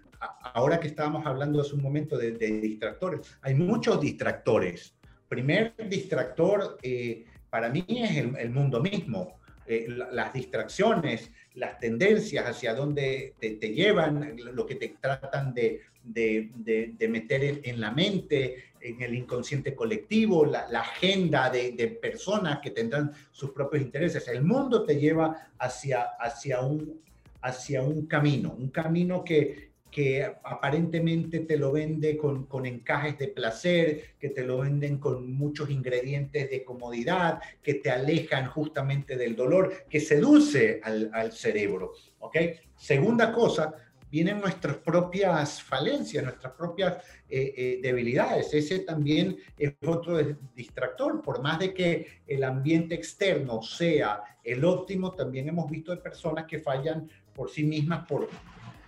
[0.54, 4.94] ahora que estábamos hablando hace un momento de, distractores, hay muchos distractores.
[5.28, 9.40] Primer distractor eh, para mí es el, mundo mismo.
[9.66, 17.08] Eh, las distracciones, las tendencias hacia dónde te, llevan, lo que te tratan de, de,
[17.08, 23.50] meter en, la mente, en el inconsciente colectivo, la, agenda de, personas que tendrán sus
[23.50, 24.28] propios intereses.
[24.28, 27.00] El mundo te lleva hacia, hacia, un,
[27.40, 33.28] hacia un camino, un camino que, que aparentemente te lo vende con, con, encajes de
[33.28, 39.34] placer, que te lo venden con muchos ingredientes de comodidad, que te alejan justamente del
[39.34, 41.92] dolor, que seduce al, al cerebro.
[42.18, 42.36] ¿ok?
[42.76, 43.74] Segunda cosa,
[44.10, 46.96] vienen nuestras propias falencias, nuestras propias
[47.28, 48.52] eh, eh, debilidades.
[48.54, 50.18] Ese también es otro
[50.54, 51.22] distractor.
[51.22, 56.46] Por más de que el ambiente externo sea el óptimo, también hemos visto de personas
[56.46, 58.28] que fallan por sí mismas por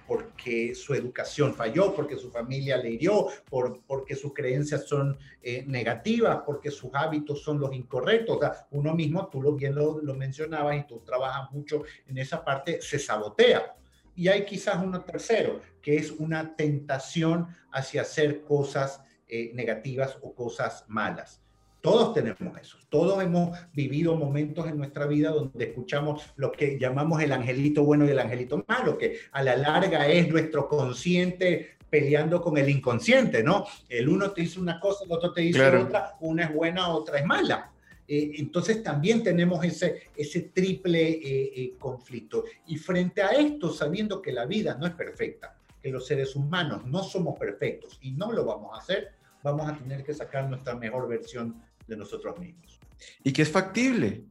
[0.08, 5.64] porque su educación falló, porque su familia le hirió, por, porque sus creencias son eh,
[5.66, 8.38] negativas, porque sus hábitos son los incorrectos.
[8.38, 12.16] O sea, uno mismo, tú lo bien lo, lo mencionabas y tú trabajas mucho en
[12.16, 13.76] esa parte, se sabotea.
[14.16, 20.34] Y hay quizás uno tercero, que es una tentación hacia hacer cosas eh, negativas o
[20.34, 21.42] cosas malas.
[21.80, 27.22] Todos tenemos eso, todos hemos vivido momentos en nuestra vida donde escuchamos lo que llamamos
[27.22, 32.40] el angelito bueno y el angelito malo, que a la larga es nuestro consciente peleando
[32.40, 33.66] con el inconsciente, ¿no?
[33.88, 37.18] El uno te dice una cosa, el otro te dice otra, una es buena, otra
[37.18, 37.72] es mala.
[38.06, 42.44] Eh, entonces también tenemos ese, ese triple eh, eh, conflicto.
[42.66, 46.84] Y frente a esto, sabiendo que la vida no es perfecta, que los seres humanos
[46.86, 49.12] no somos perfectos y no lo vamos a hacer,
[49.42, 52.78] vamos a tener que sacar nuestra mejor versión de nosotros mismos.
[53.24, 54.24] Y que es factible,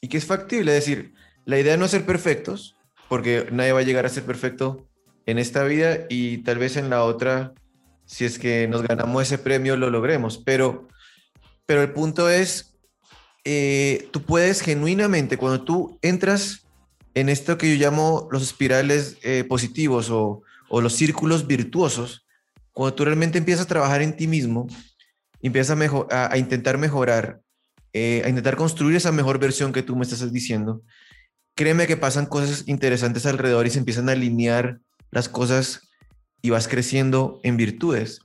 [0.00, 2.76] y que es factible, es decir, la idea no es ser perfectos,
[3.08, 4.86] porque nadie va a llegar a ser perfecto
[5.26, 7.52] en esta vida y tal vez en la otra,
[8.04, 10.88] si es que nos ganamos ese premio, lo logremos, pero,
[11.66, 12.74] pero el punto es,
[13.44, 16.66] eh, tú puedes genuinamente, cuando tú entras
[17.14, 22.26] en esto que yo llamo los espirales eh, positivos o, o los círculos virtuosos,
[22.72, 24.68] cuando tú realmente empiezas a trabajar en ti mismo,
[25.42, 25.78] empiezas
[26.10, 27.40] a, a, intentar mejorar,
[27.92, 30.82] eh, a intentar construir esa mejor versión que tú me estás diciendo,
[31.54, 35.88] créeme que pasan cosas interesantes alrededor y se empiezan a alinear las cosas
[36.42, 38.20] y vas creciendo en virtudes.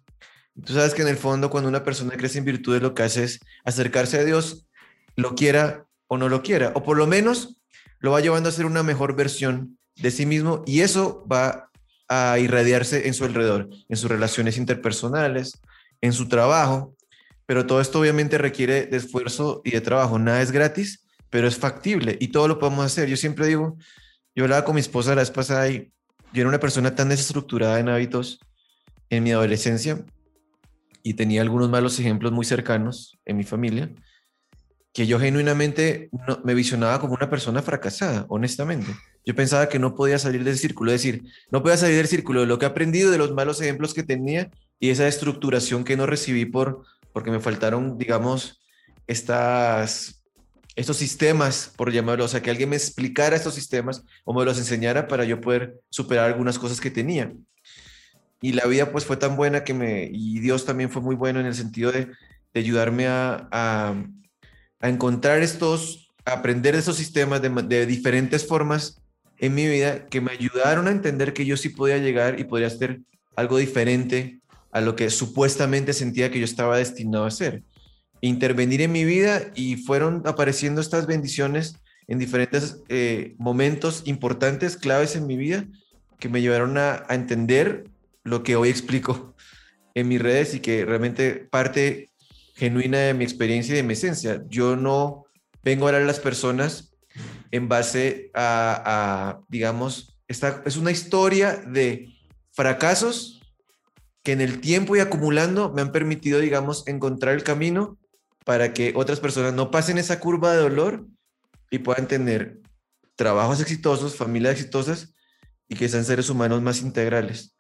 [0.66, 3.24] Tú sabes que en el fondo cuando una persona crece en virtudes lo que hace
[3.24, 4.68] es acercarse a Dios,
[5.16, 7.60] lo quiera o no lo quiera, o por lo menos
[8.00, 11.70] lo va llevando a ser una mejor versión de sí mismo y eso va
[12.10, 15.60] a irradiarse en su alrededor, en sus relaciones interpersonales,
[16.02, 16.93] en su trabajo,
[17.46, 20.20] pero todo esto obviamente requiere de esfuerzo y de trabajo.
[20.20, 23.10] Nada es gratis, pero es factible y todo lo podemos hacer.
[23.10, 23.78] Yo siempre digo,
[24.36, 25.92] yo hablaba con mi esposa la vez pasada y
[26.34, 28.40] yo era una persona tan desestructurada en hábitos
[29.10, 30.04] en mi adolescencia
[31.04, 33.92] y tenía algunos malos ejemplos muy cercanos en mi familia
[34.94, 36.12] que yo genuinamente
[36.44, 38.96] me visionaba como una persona fracasada, honestamente.
[39.26, 42.42] Yo pensaba que no podía salir del círculo, es decir, no podía salir del círculo
[42.42, 45.98] de lo que he aprendido, de los malos ejemplos que tenía y esa estructuración que
[45.98, 48.62] no recibí por, porque me faltaron, digamos,
[49.08, 50.24] estas,
[50.76, 54.58] estos sistemas, por llamarlo, o sea, que alguien me explicara estos sistemas o me los
[54.58, 57.32] enseñara para yo poder superar algunas cosas que tenía.
[58.42, 61.40] Y la vida pues fue tan buena que me, y Dios también fue muy bueno
[61.40, 62.12] en el sentido de,
[62.56, 63.96] ayudarme a, a,
[64.88, 69.02] encontrar estos, a aprender de estos sistemas de, de diferentes formas
[69.40, 72.68] en mi vida que me ayudaron a entender que yo sí podía llegar y podría
[72.68, 73.02] hacer
[73.36, 74.43] algo diferente
[74.74, 77.64] a lo que supuestamente sentía que yo estaba destinado a hacer.
[78.22, 81.76] Intervenir en mi vida y fueron apareciendo estas bendiciones
[82.08, 85.66] en diferentes eh, momentos importantes, claves en mi vida,
[86.20, 87.86] que me llevaron a, entender
[88.24, 89.36] lo que hoy explico
[89.94, 92.10] en mis redes y que realmente parte
[92.56, 94.44] genuina de mi experiencia y de mi esencia.
[94.50, 95.26] Yo no
[95.64, 96.96] vengo a hablar a las personas
[97.52, 102.10] en base a, a digamos, esta es una historia de
[102.52, 103.33] fracasos
[104.24, 107.98] que en el tiempo y acumulando me han permitido, digamos, encontrar el camino
[108.46, 111.06] para que otras personas no pasen esa curva de dolor
[111.70, 112.60] y puedan tener
[113.16, 115.14] trabajos exitosos, familias exitosas
[115.68, 117.56] y que sean seres humanos más integrales.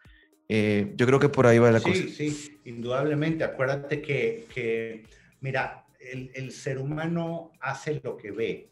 [0.49, 1.95] Eh, yo creo que por ahí va la cosa.
[1.95, 3.43] Sí, sí, indudablemente.
[3.43, 5.03] Acuérdate que, que
[5.41, 8.70] mira, el, el, ser humano hace lo que ve,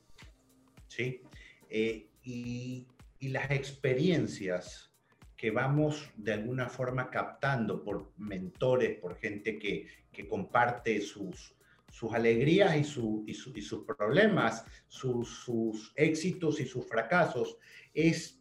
[0.88, 1.22] ¿sí?
[1.70, 2.86] Eh, y,
[3.20, 4.91] y las experiencias
[5.42, 11.56] que vamos de alguna forma captando por mentores, por gente que, que comparte sus,
[11.90, 17.58] sus alegrías y, su, y, su, y sus problemas, sus, sus, éxitos y sus fracasos,
[17.92, 18.40] es,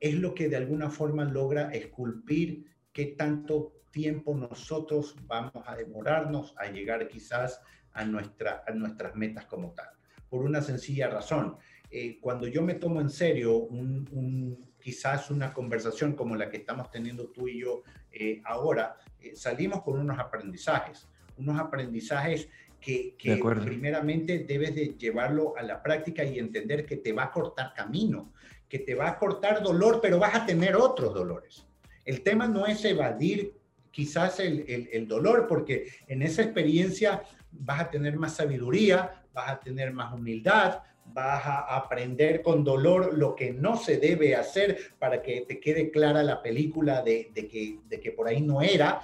[0.00, 6.54] es lo que de alguna forma logra esculpir qué tanto tiempo nosotros vamos a demorarnos
[6.56, 7.60] a llegar quizás
[7.92, 9.90] a, nuestra, a nuestras metas como tal.
[10.30, 11.58] Por una sencilla razón,
[11.90, 16.56] eh, cuando yo me tomo en serio un, un, quizás una conversación como la que
[16.56, 22.48] estamos teniendo tú y yo eh, ahora, eh, salimos con unos aprendizajes, unos aprendizajes
[22.80, 27.30] que, que primeramente debes de llevarlo a la práctica y entender que te va a
[27.30, 28.32] cortar camino,
[28.66, 31.66] que te va a cortar dolor, pero vas a tener otros dolores.
[32.06, 33.58] El tema no es evadir
[33.90, 39.50] quizás el, el, el dolor, porque en esa experiencia vas a tener más sabiduría, vas
[39.50, 40.80] a tener más humildad,
[41.12, 45.90] vas a aprender con dolor lo que no se debe hacer para que te quede
[45.90, 49.00] clara la película de, de, que, de, que, por ahí no era.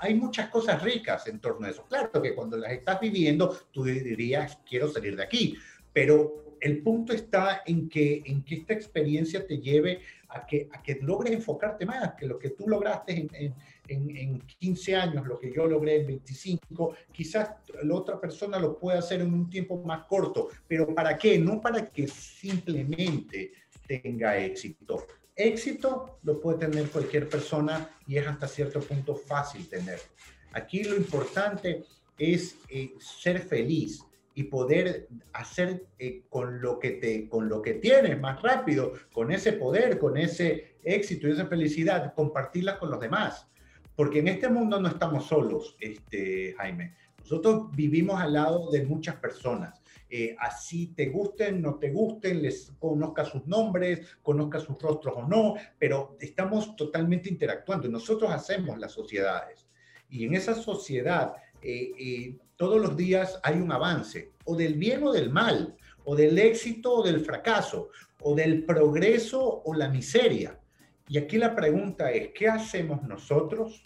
[0.00, 1.84] Hay muchas cosas ricas en torno a eso.
[1.88, 5.56] Claro que cuando las estás viviendo, tú dirías, quiero salir de aquí,
[5.92, 10.00] pero el punto está en que, en que esta experiencia te lleve
[10.32, 13.54] a que, a que logres enfocarte más, que lo que tú lograste en, en,
[13.88, 17.50] en, en 15 años, lo que yo logré en 25, quizás
[17.82, 21.38] la otra persona lo pueda hacer en un tiempo más corto, pero ¿para qué?
[21.38, 23.52] No para que simplemente
[23.86, 25.06] tenga éxito.
[25.34, 30.04] Éxito lo puede tener cualquier persona y es hasta cierto punto fácil tenerlo.
[30.52, 31.84] Aquí lo importante
[32.18, 34.04] es eh, ser feliz,
[34.34, 39.30] y poder hacer eh, con, lo que te, con lo que tienes más rápido, con
[39.30, 43.48] ese poder, con ese éxito y esa felicidad, compartirla con los demás.
[43.94, 46.94] Porque en este mundo no estamos solos, este, Jaime.
[47.20, 49.80] Nosotros vivimos al lado de muchas personas.
[50.10, 55.26] Eh, así te gusten, no te gusten, les conozca sus nombres, conozca sus rostros o
[55.26, 57.88] no, pero estamos totalmente interactuando.
[57.88, 59.68] Nosotros hacemos las sociedades.
[60.10, 65.02] Y en esa sociedad eh, eh, todos los días hay un avance, o del bien
[65.02, 67.90] o del mal, o del éxito o del fracaso,
[68.20, 70.60] o del progreso o la miseria.
[71.08, 73.82] Y aquí la pregunta es, ¿qué hacemos nosotros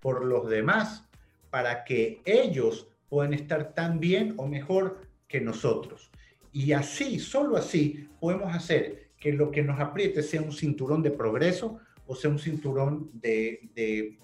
[0.00, 1.04] por los demás
[1.50, 6.10] para que ellos puedan estar tan bien o mejor que nosotros?
[6.50, 11.10] Y así, solo así, podemos hacer que lo que nos apriete sea un cinturón de
[11.10, 14.16] progreso o sea un cinturón de, de,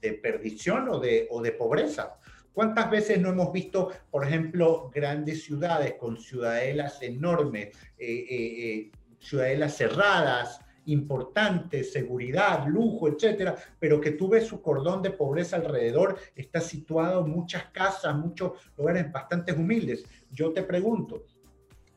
[0.00, 2.20] de, perdición o de, o de pobreza.
[2.56, 7.66] ¿Cuántas veces no hemos visto, por ejemplo, grandes ciudades con ciudadelas enormes,
[7.98, 15.02] eh, eh, eh, ciudadelas cerradas, importantes, seguridad, lujo, etcétera, pero que tú ves su cordón
[15.02, 20.04] de pobreza alrededor, está situado muchas casas, muchos lugares bastante humildes.
[20.30, 21.24] Yo te pregunto,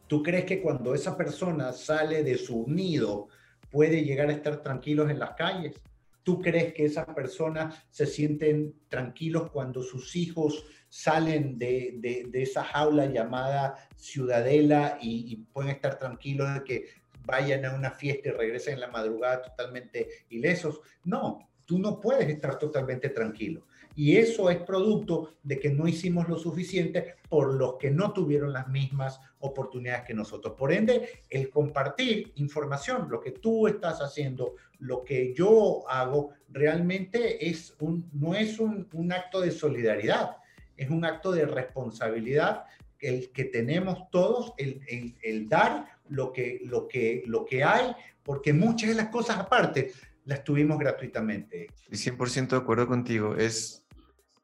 [0.07, 3.29] ¿tú crees que cuando esa persona sale de su nido
[3.71, 5.81] puede llegar a estar tranquilos en las calles?
[6.23, 12.63] ¿Tú crees que esas personas se sienten tranquilos cuando sus hijos salen de, de, esa
[12.63, 16.85] jaula llamada ciudadela y, y, pueden estar tranquilos de que
[17.25, 20.81] vayan a una fiesta y regresen en la madrugada totalmente ilesos?
[21.03, 23.67] No, tú no puedes estar totalmente tranquilo.
[23.99, 28.53] Y eso es producto de que no hicimos lo suficiente por los que no tuvieron
[28.53, 30.53] las mismas oportunidades que nosotros.
[30.57, 37.49] Por ende, el compartir información, lo que tú estás haciendo, lo que yo hago, realmente
[37.49, 40.37] es un, no es un, acto de solidaridad,
[40.77, 42.63] es un acto de responsabilidad
[42.99, 47.93] el que tenemos todos, el, el, el dar lo que, lo, que, lo que hay,
[48.23, 49.91] porque muchas de las cosas aparte
[50.23, 51.67] las tuvimos gratuitamente.
[51.91, 53.35] 100% de acuerdo contigo.
[53.35, 53.83] Es,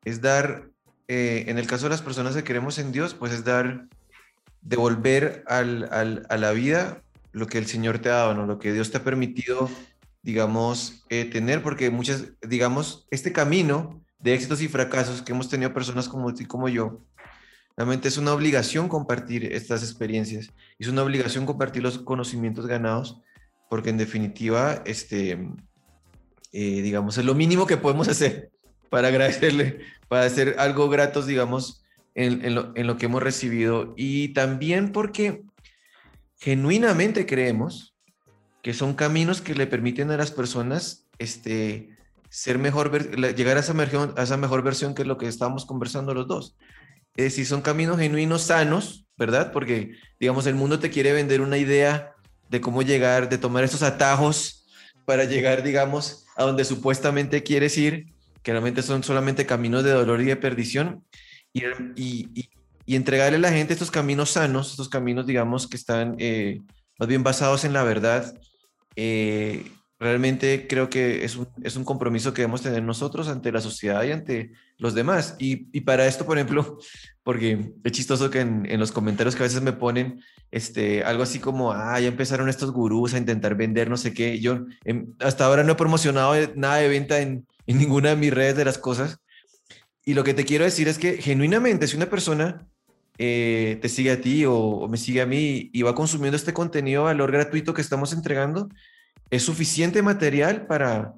[0.06, 0.70] es dar,
[1.08, 3.88] eh, en el caso de las personas que queremos en Dios, pues es dar,
[4.62, 7.02] devolver al, al, a la vida
[7.32, 8.46] lo que el Señor te ha dado, ¿no?
[8.46, 9.70] lo que Dios te ha permitido,
[10.22, 15.74] digamos, eh, tener, porque muchas, digamos, este camino de éxitos y fracasos que hemos tenido
[15.74, 17.02] personas como y como yo,
[17.76, 23.22] realmente es una obligación compartir estas experiencias, es una obligación compartir los conocimientos ganados,
[23.70, 25.32] porque en definitiva, este,
[26.54, 28.55] eh, digamos, es lo mínimo que podemos hacer
[28.96, 31.84] para agradecerle, para hacer algo gratos, digamos,
[32.14, 33.94] en, lo, que hemos recibido.
[33.98, 35.44] Y también porque
[36.40, 37.94] genuinamente creemos
[38.64, 41.90] que son caminos que le permiten a las personas este,
[42.30, 42.90] ser mejor,
[43.36, 46.56] llegar a esa, a esa mejor versión que es lo que estábamos conversando los dos.
[47.18, 49.52] Es decir, son caminos genuinos, sanos, ¿verdad?
[49.52, 49.92] Porque,
[50.22, 52.14] digamos, el mundo te quiere vender una idea
[52.48, 54.66] de cómo llegar, de tomar estos atajos
[55.04, 58.15] para llegar, digamos, a donde supuestamente quieres ir,
[58.46, 61.04] que realmente son solamente caminos de dolor y de perdición,
[61.52, 61.64] y,
[61.96, 62.50] y,
[62.86, 66.62] y entregarle a la gente estos caminos sanos, estos caminos, digamos, que están eh,
[67.00, 68.40] más bien basados en la verdad.
[68.96, 73.62] Eh, realmente creo que es un, es un, compromiso que debemos tener nosotros ante la
[73.62, 75.36] sociedad y ante los demás.
[75.40, 76.78] Y, y para esto, por ejemplo,
[77.24, 80.22] porque es chistoso que en, en, los comentarios que a veces me ponen
[80.52, 84.40] este, algo así como, ah, ya empezaron estos gurús a intentar vender no sé qué.
[84.40, 88.34] Yo em, hasta ahora no he promocionado nada de venta en, en ninguna de mis
[88.34, 89.20] redes de las cosas.
[90.06, 92.68] Y lo que te quiero decir es que genuinamente, si una persona
[93.18, 97.02] eh, te sigue a ti o, me sigue a mí y va consumiendo este contenido
[97.02, 98.70] de valor gratuito que estamos entregando,
[99.32, 101.14] es suficiente material para,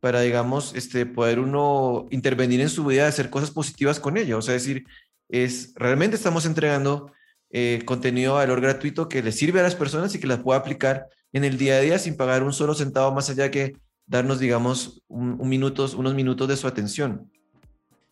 [0.00, 4.36] para digamos, este, poder uno intervenir en su vida, hacer cosas positivas con ella.
[4.36, 4.86] O sea, decir,
[5.28, 7.12] es, realmente estamos entregando
[7.50, 10.58] eh, contenido de valor gratuito que le sirve a las personas y que las pueda
[10.58, 13.76] aplicar en el día a día sin pagar un solo centavo más allá que
[14.06, 17.30] darnos, digamos, unos minutos de su atención.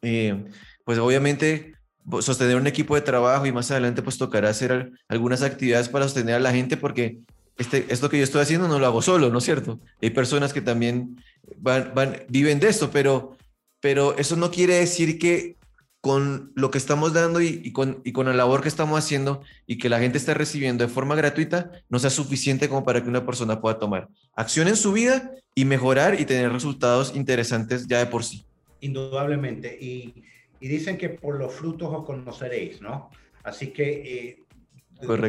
[0.02, 0.46] Eh,
[0.84, 1.74] pues obviamente
[2.20, 6.34] sostener un equipo de trabajo y más adelante pues tocará hacer algunas actividades para sostener
[6.36, 7.18] a la gente porque
[7.58, 9.80] este, esto que yo estoy haciendo no lo hago solo, ¿no es cierto?
[10.00, 11.22] Hay personas que también
[11.58, 13.36] van, van, viven de esto, pero,
[13.80, 15.56] pero eso no quiere decir que
[16.00, 19.42] con lo que estamos dando y, y, con, y con la labor que estamos haciendo
[19.66, 23.08] y que la gente está recibiendo de forma gratuita no sea suficiente como para que
[23.08, 27.98] una persona pueda tomar acción en su vida y mejorar y tener resultados interesantes ya
[27.98, 28.44] de por sí.
[28.80, 29.76] Indudablemente.
[29.78, 30.24] Y
[30.60, 33.10] y dicen que por los frutos os conoceréis, ¿no?
[33.42, 33.88] Así que
[34.18, 34.44] eh,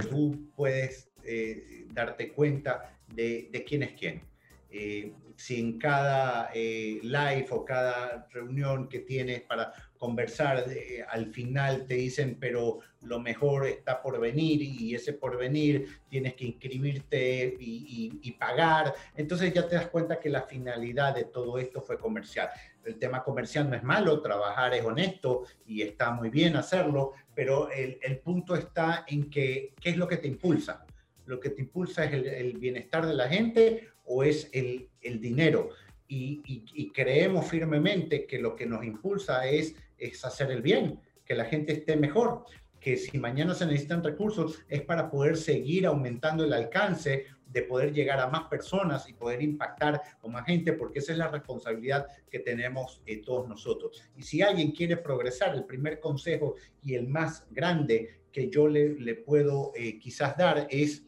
[0.09, 4.21] tú puedes eh, darte cuenta de, de, quién es quién.
[4.71, 10.65] Eh, si en cada live o cada reunión que tienes para conversar,
[11.09, 16.35] al final te dicen, pero lo mejor está por venir y ese por venir tienes
[16.35, 18.93] que inscribirte y, y, pagar.
[19.15, 22.49] Entonces ya te das cuenta que la finalidad de todo esto fue comercial.
[22.85, 27.71] El tema comercial no es malo, trabajar es honesto y está muy bien hacerlo, pero
[27.71, 30.85] el, el punto está en que, ¿qué es lo que te impulsa?
[31.25, 35.21] ¿Lo que te impulsa es el, el bienestar de la gente o es el, el
[35.21, 35.69] dinero?
[36.07, 41.45] Y, creemos firmemente que lo que nos impulsa es es hacer el bien, que la
[41.45, 42.43] gente esté mejor,
[42.81, 47.93] que si mañana se necesitan recursos es para poder seguir aumentando el alcance de poder
[47.93, 52.07] llegar a más personas y poder impactar con más gente, porque esa es la responsabilidad
[52.29, 54.01] que tenemos eh, todos nosotros.
[54.17, 58.95] Y si alguien quiere progresar, el primer consejo y el más grande que yo le,
[58.99, 61.03] le puedo eh, quizás dar es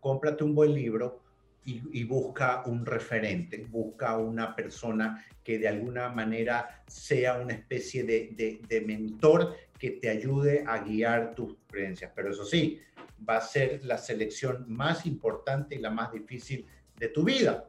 [0.00, 1.21] cómprate un buen libro,
[1.64, 8.60] y, busca un referente, busca una persona que de alguna manera sea una especie de,
[8.68, 12.10] de, mentor que te ayude a guiar tus creencias.
[12.14, 12.80] Pero eso sí,
[13.28, 17.68] va a ser la selección más importante y la más difícil de tu vida.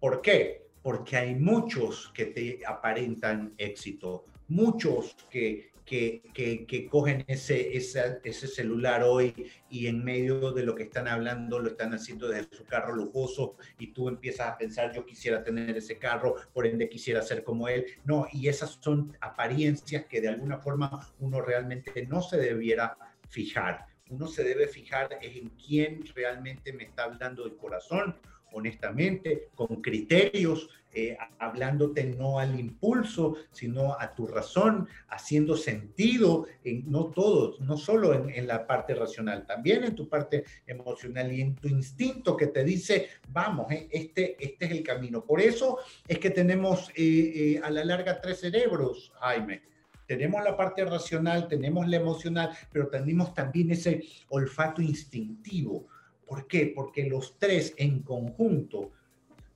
[0.00, 0.66] ¿Por qué?
[0.82, 9.02] Porque hay muchos que te aparentan éxito, muchos que, que, que, cogen ese, ese celular
[9.02, 12.94] hoy y en medio de lo que están hablando lo están haciendo desde su carro
[12.94, 17.44] lujoso y tú empiezas a pensar yo quisiera tener ese carro, por ende quisiera ser
[17.44, 17.84] como él.
[18.04, 22.96] No, y esas son apariencias que de alguna forma uno realmente no se debiera
[23.28, 23.86] fijar.
[24.08, 28.16] Uno se debe fijar en quién realmente me está hablando del corazón,
[28.54, 36.88] honestamente, con criterios, eh, hablándote no al impulso, sino a tu razón, haciendo sentido en
[36.88, 41.56] no todo, no solo en, la parte racional, también en tu parte emocional y en
[41.56, 45.24] tu instinto que te dice, vamos, eh, este, este es el camino.
[45.24, 49.62] Por eso es que tenemos eh, a la larga tres cerebros, Jaime.
[50.06, 55.88] Tenemos la parte racional, tenemos la emocional, pero tenemos también ese olfato instintivo
[56.26, 56.72] ¿Por qué?
[56.74, 58.92] Porque los tres en conjunto,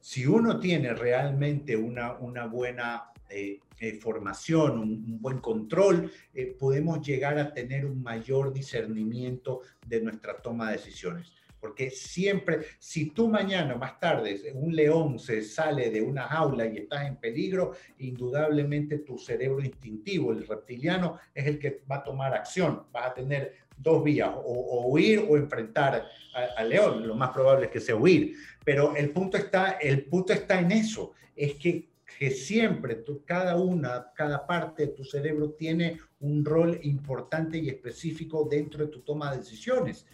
[0.01, 2.13] si uno tiene realmente una,
[2.47, 9.61] buena eh, eh, formación, un, buen control, eh, podemos llegar a tener un mayor discernimiento
[9.87, 11.33] de nuestra toma de decisiones.
[11.61, 16.79] Porque siempre, si tú mañana más tarde un león se sale de una jaula y
[16.79, 22.33] estás en peligro, indudablemente tu cerebro instintivo, el reptiliano, es el que va a tomar
[22.33, 22.85] acción.
[22.93, 26.07] Vas a tener dos vías, o, huir o enfrentar
[26.57, 27.07] al león.
[27.07, 28.35] Lo más probable es que sea huir.
[28.65, 33.57] Pero el punto está, el punto está en eso, es que, que siempre, tú, cada
[33.57, 39.01] una, cada parte de tu cerebro tiene un rol importante y específico dentro de tu
[39.01, 40.07] toma de decisiones.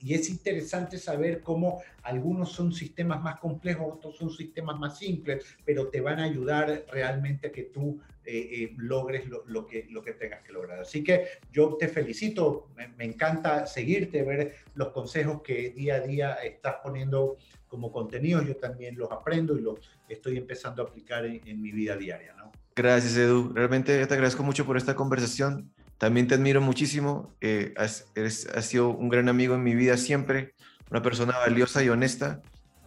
[0.00, 5.44] Y es interesante saber cómo algunos son sistemas más complejos, otros son sistemas más simples,
[5.64, 10.02] pero te van a ayudar realmente a que tú eh, eh, logres lo, que, lo
[10.02, 10.80] que tengas que lograr.
[10.80, 16.34] Así que yo te felicito, me, encanta seguirte, ver los consejos que día a día
[16.34, 17.36] estás poniendo
[17.68, 19.78] como contenido, yo también los aprendo y los
[20.08, 22.34] estoy empezando a aplicar en, mi vida diaria.
[22.34, 22.52] ¿no?
[22.74, 23.52] Gracias, Edu.
[23.54, 25.72] Realmente te agradezco mucho por esta conversación.
[25.98, 27.34] También te admiro muchísimo.
[27.40, 28.06] Eh, has,
[28.60, 30.54] sido un gran amigo en mi vida siempre,
[30.90, 32.42] una persona valiosa y honesta,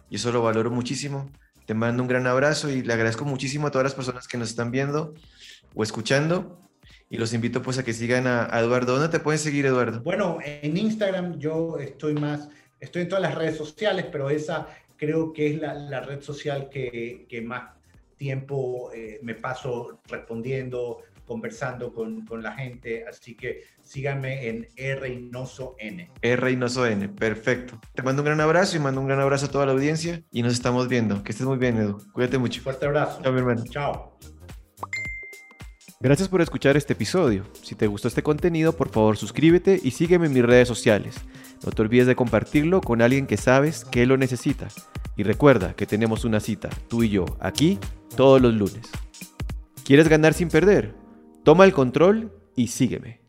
[0.08, 1.30] y eso lo valoro muchísimo.
[1.66, 4.50] Te mando un gran abrazo y le agradezco muchísimo a todas las personas que nos
[4.50, 5.14] están viendo
[5.74, 6.60] o escuchando.
[7.08, 8.94] Y los invito pues a que sigan a, Eduardo.
[8.94, 10.00] ¿Dónde te pueden seguir, Eduardo?
[10.02, 12.48] Bueno, en Instagram yo estoy más,
[12.78, 17.26] estoy en todas las redes sociales, pero esa creo que es la, red social que,
[17.28, 17.70] que más
[18.20, 20.98] tiempo eh, me paso respondiendo,
[21.30, 26.10] conversando con, con, la gente, así que síganme en Reynoso N.
[26.20, 27.80] Reynoso N, perfecto.
[27.94, 30.42] Te mando un gran abrazo y mando un gran abrazo a toda la audiencia y
[30.42, 31.22] nos estamos viendo.
[31.22, 31.98] Que estés muy bien, Edu.
[32.12, 32.60] Cuídate mucho.
[32.62, 33.20] Fuerte abrazo.
[33.22, 33.62] Chao, mi hermano.
[33.70, 34.18] Chao.
[36.00, 37.44] Gracias por escuchar este episodio.
[37.62, 41.14] Si te gustó este contenido, por favor suscríbete y sígueme en mis redes sociales.
[41.64, 44.66] No te olvides de compartirlo con alguien que sabes que lo necesita.
[45.16, 47.78] Y recuerda que tenemos una cita, tú y yo, aquí,
[48.16, 48.90] todos los lunes.
[49.84, 50.99] ¿Quieres ganar sin perder?
[51.42, 53.19] Toma el control y sígueme.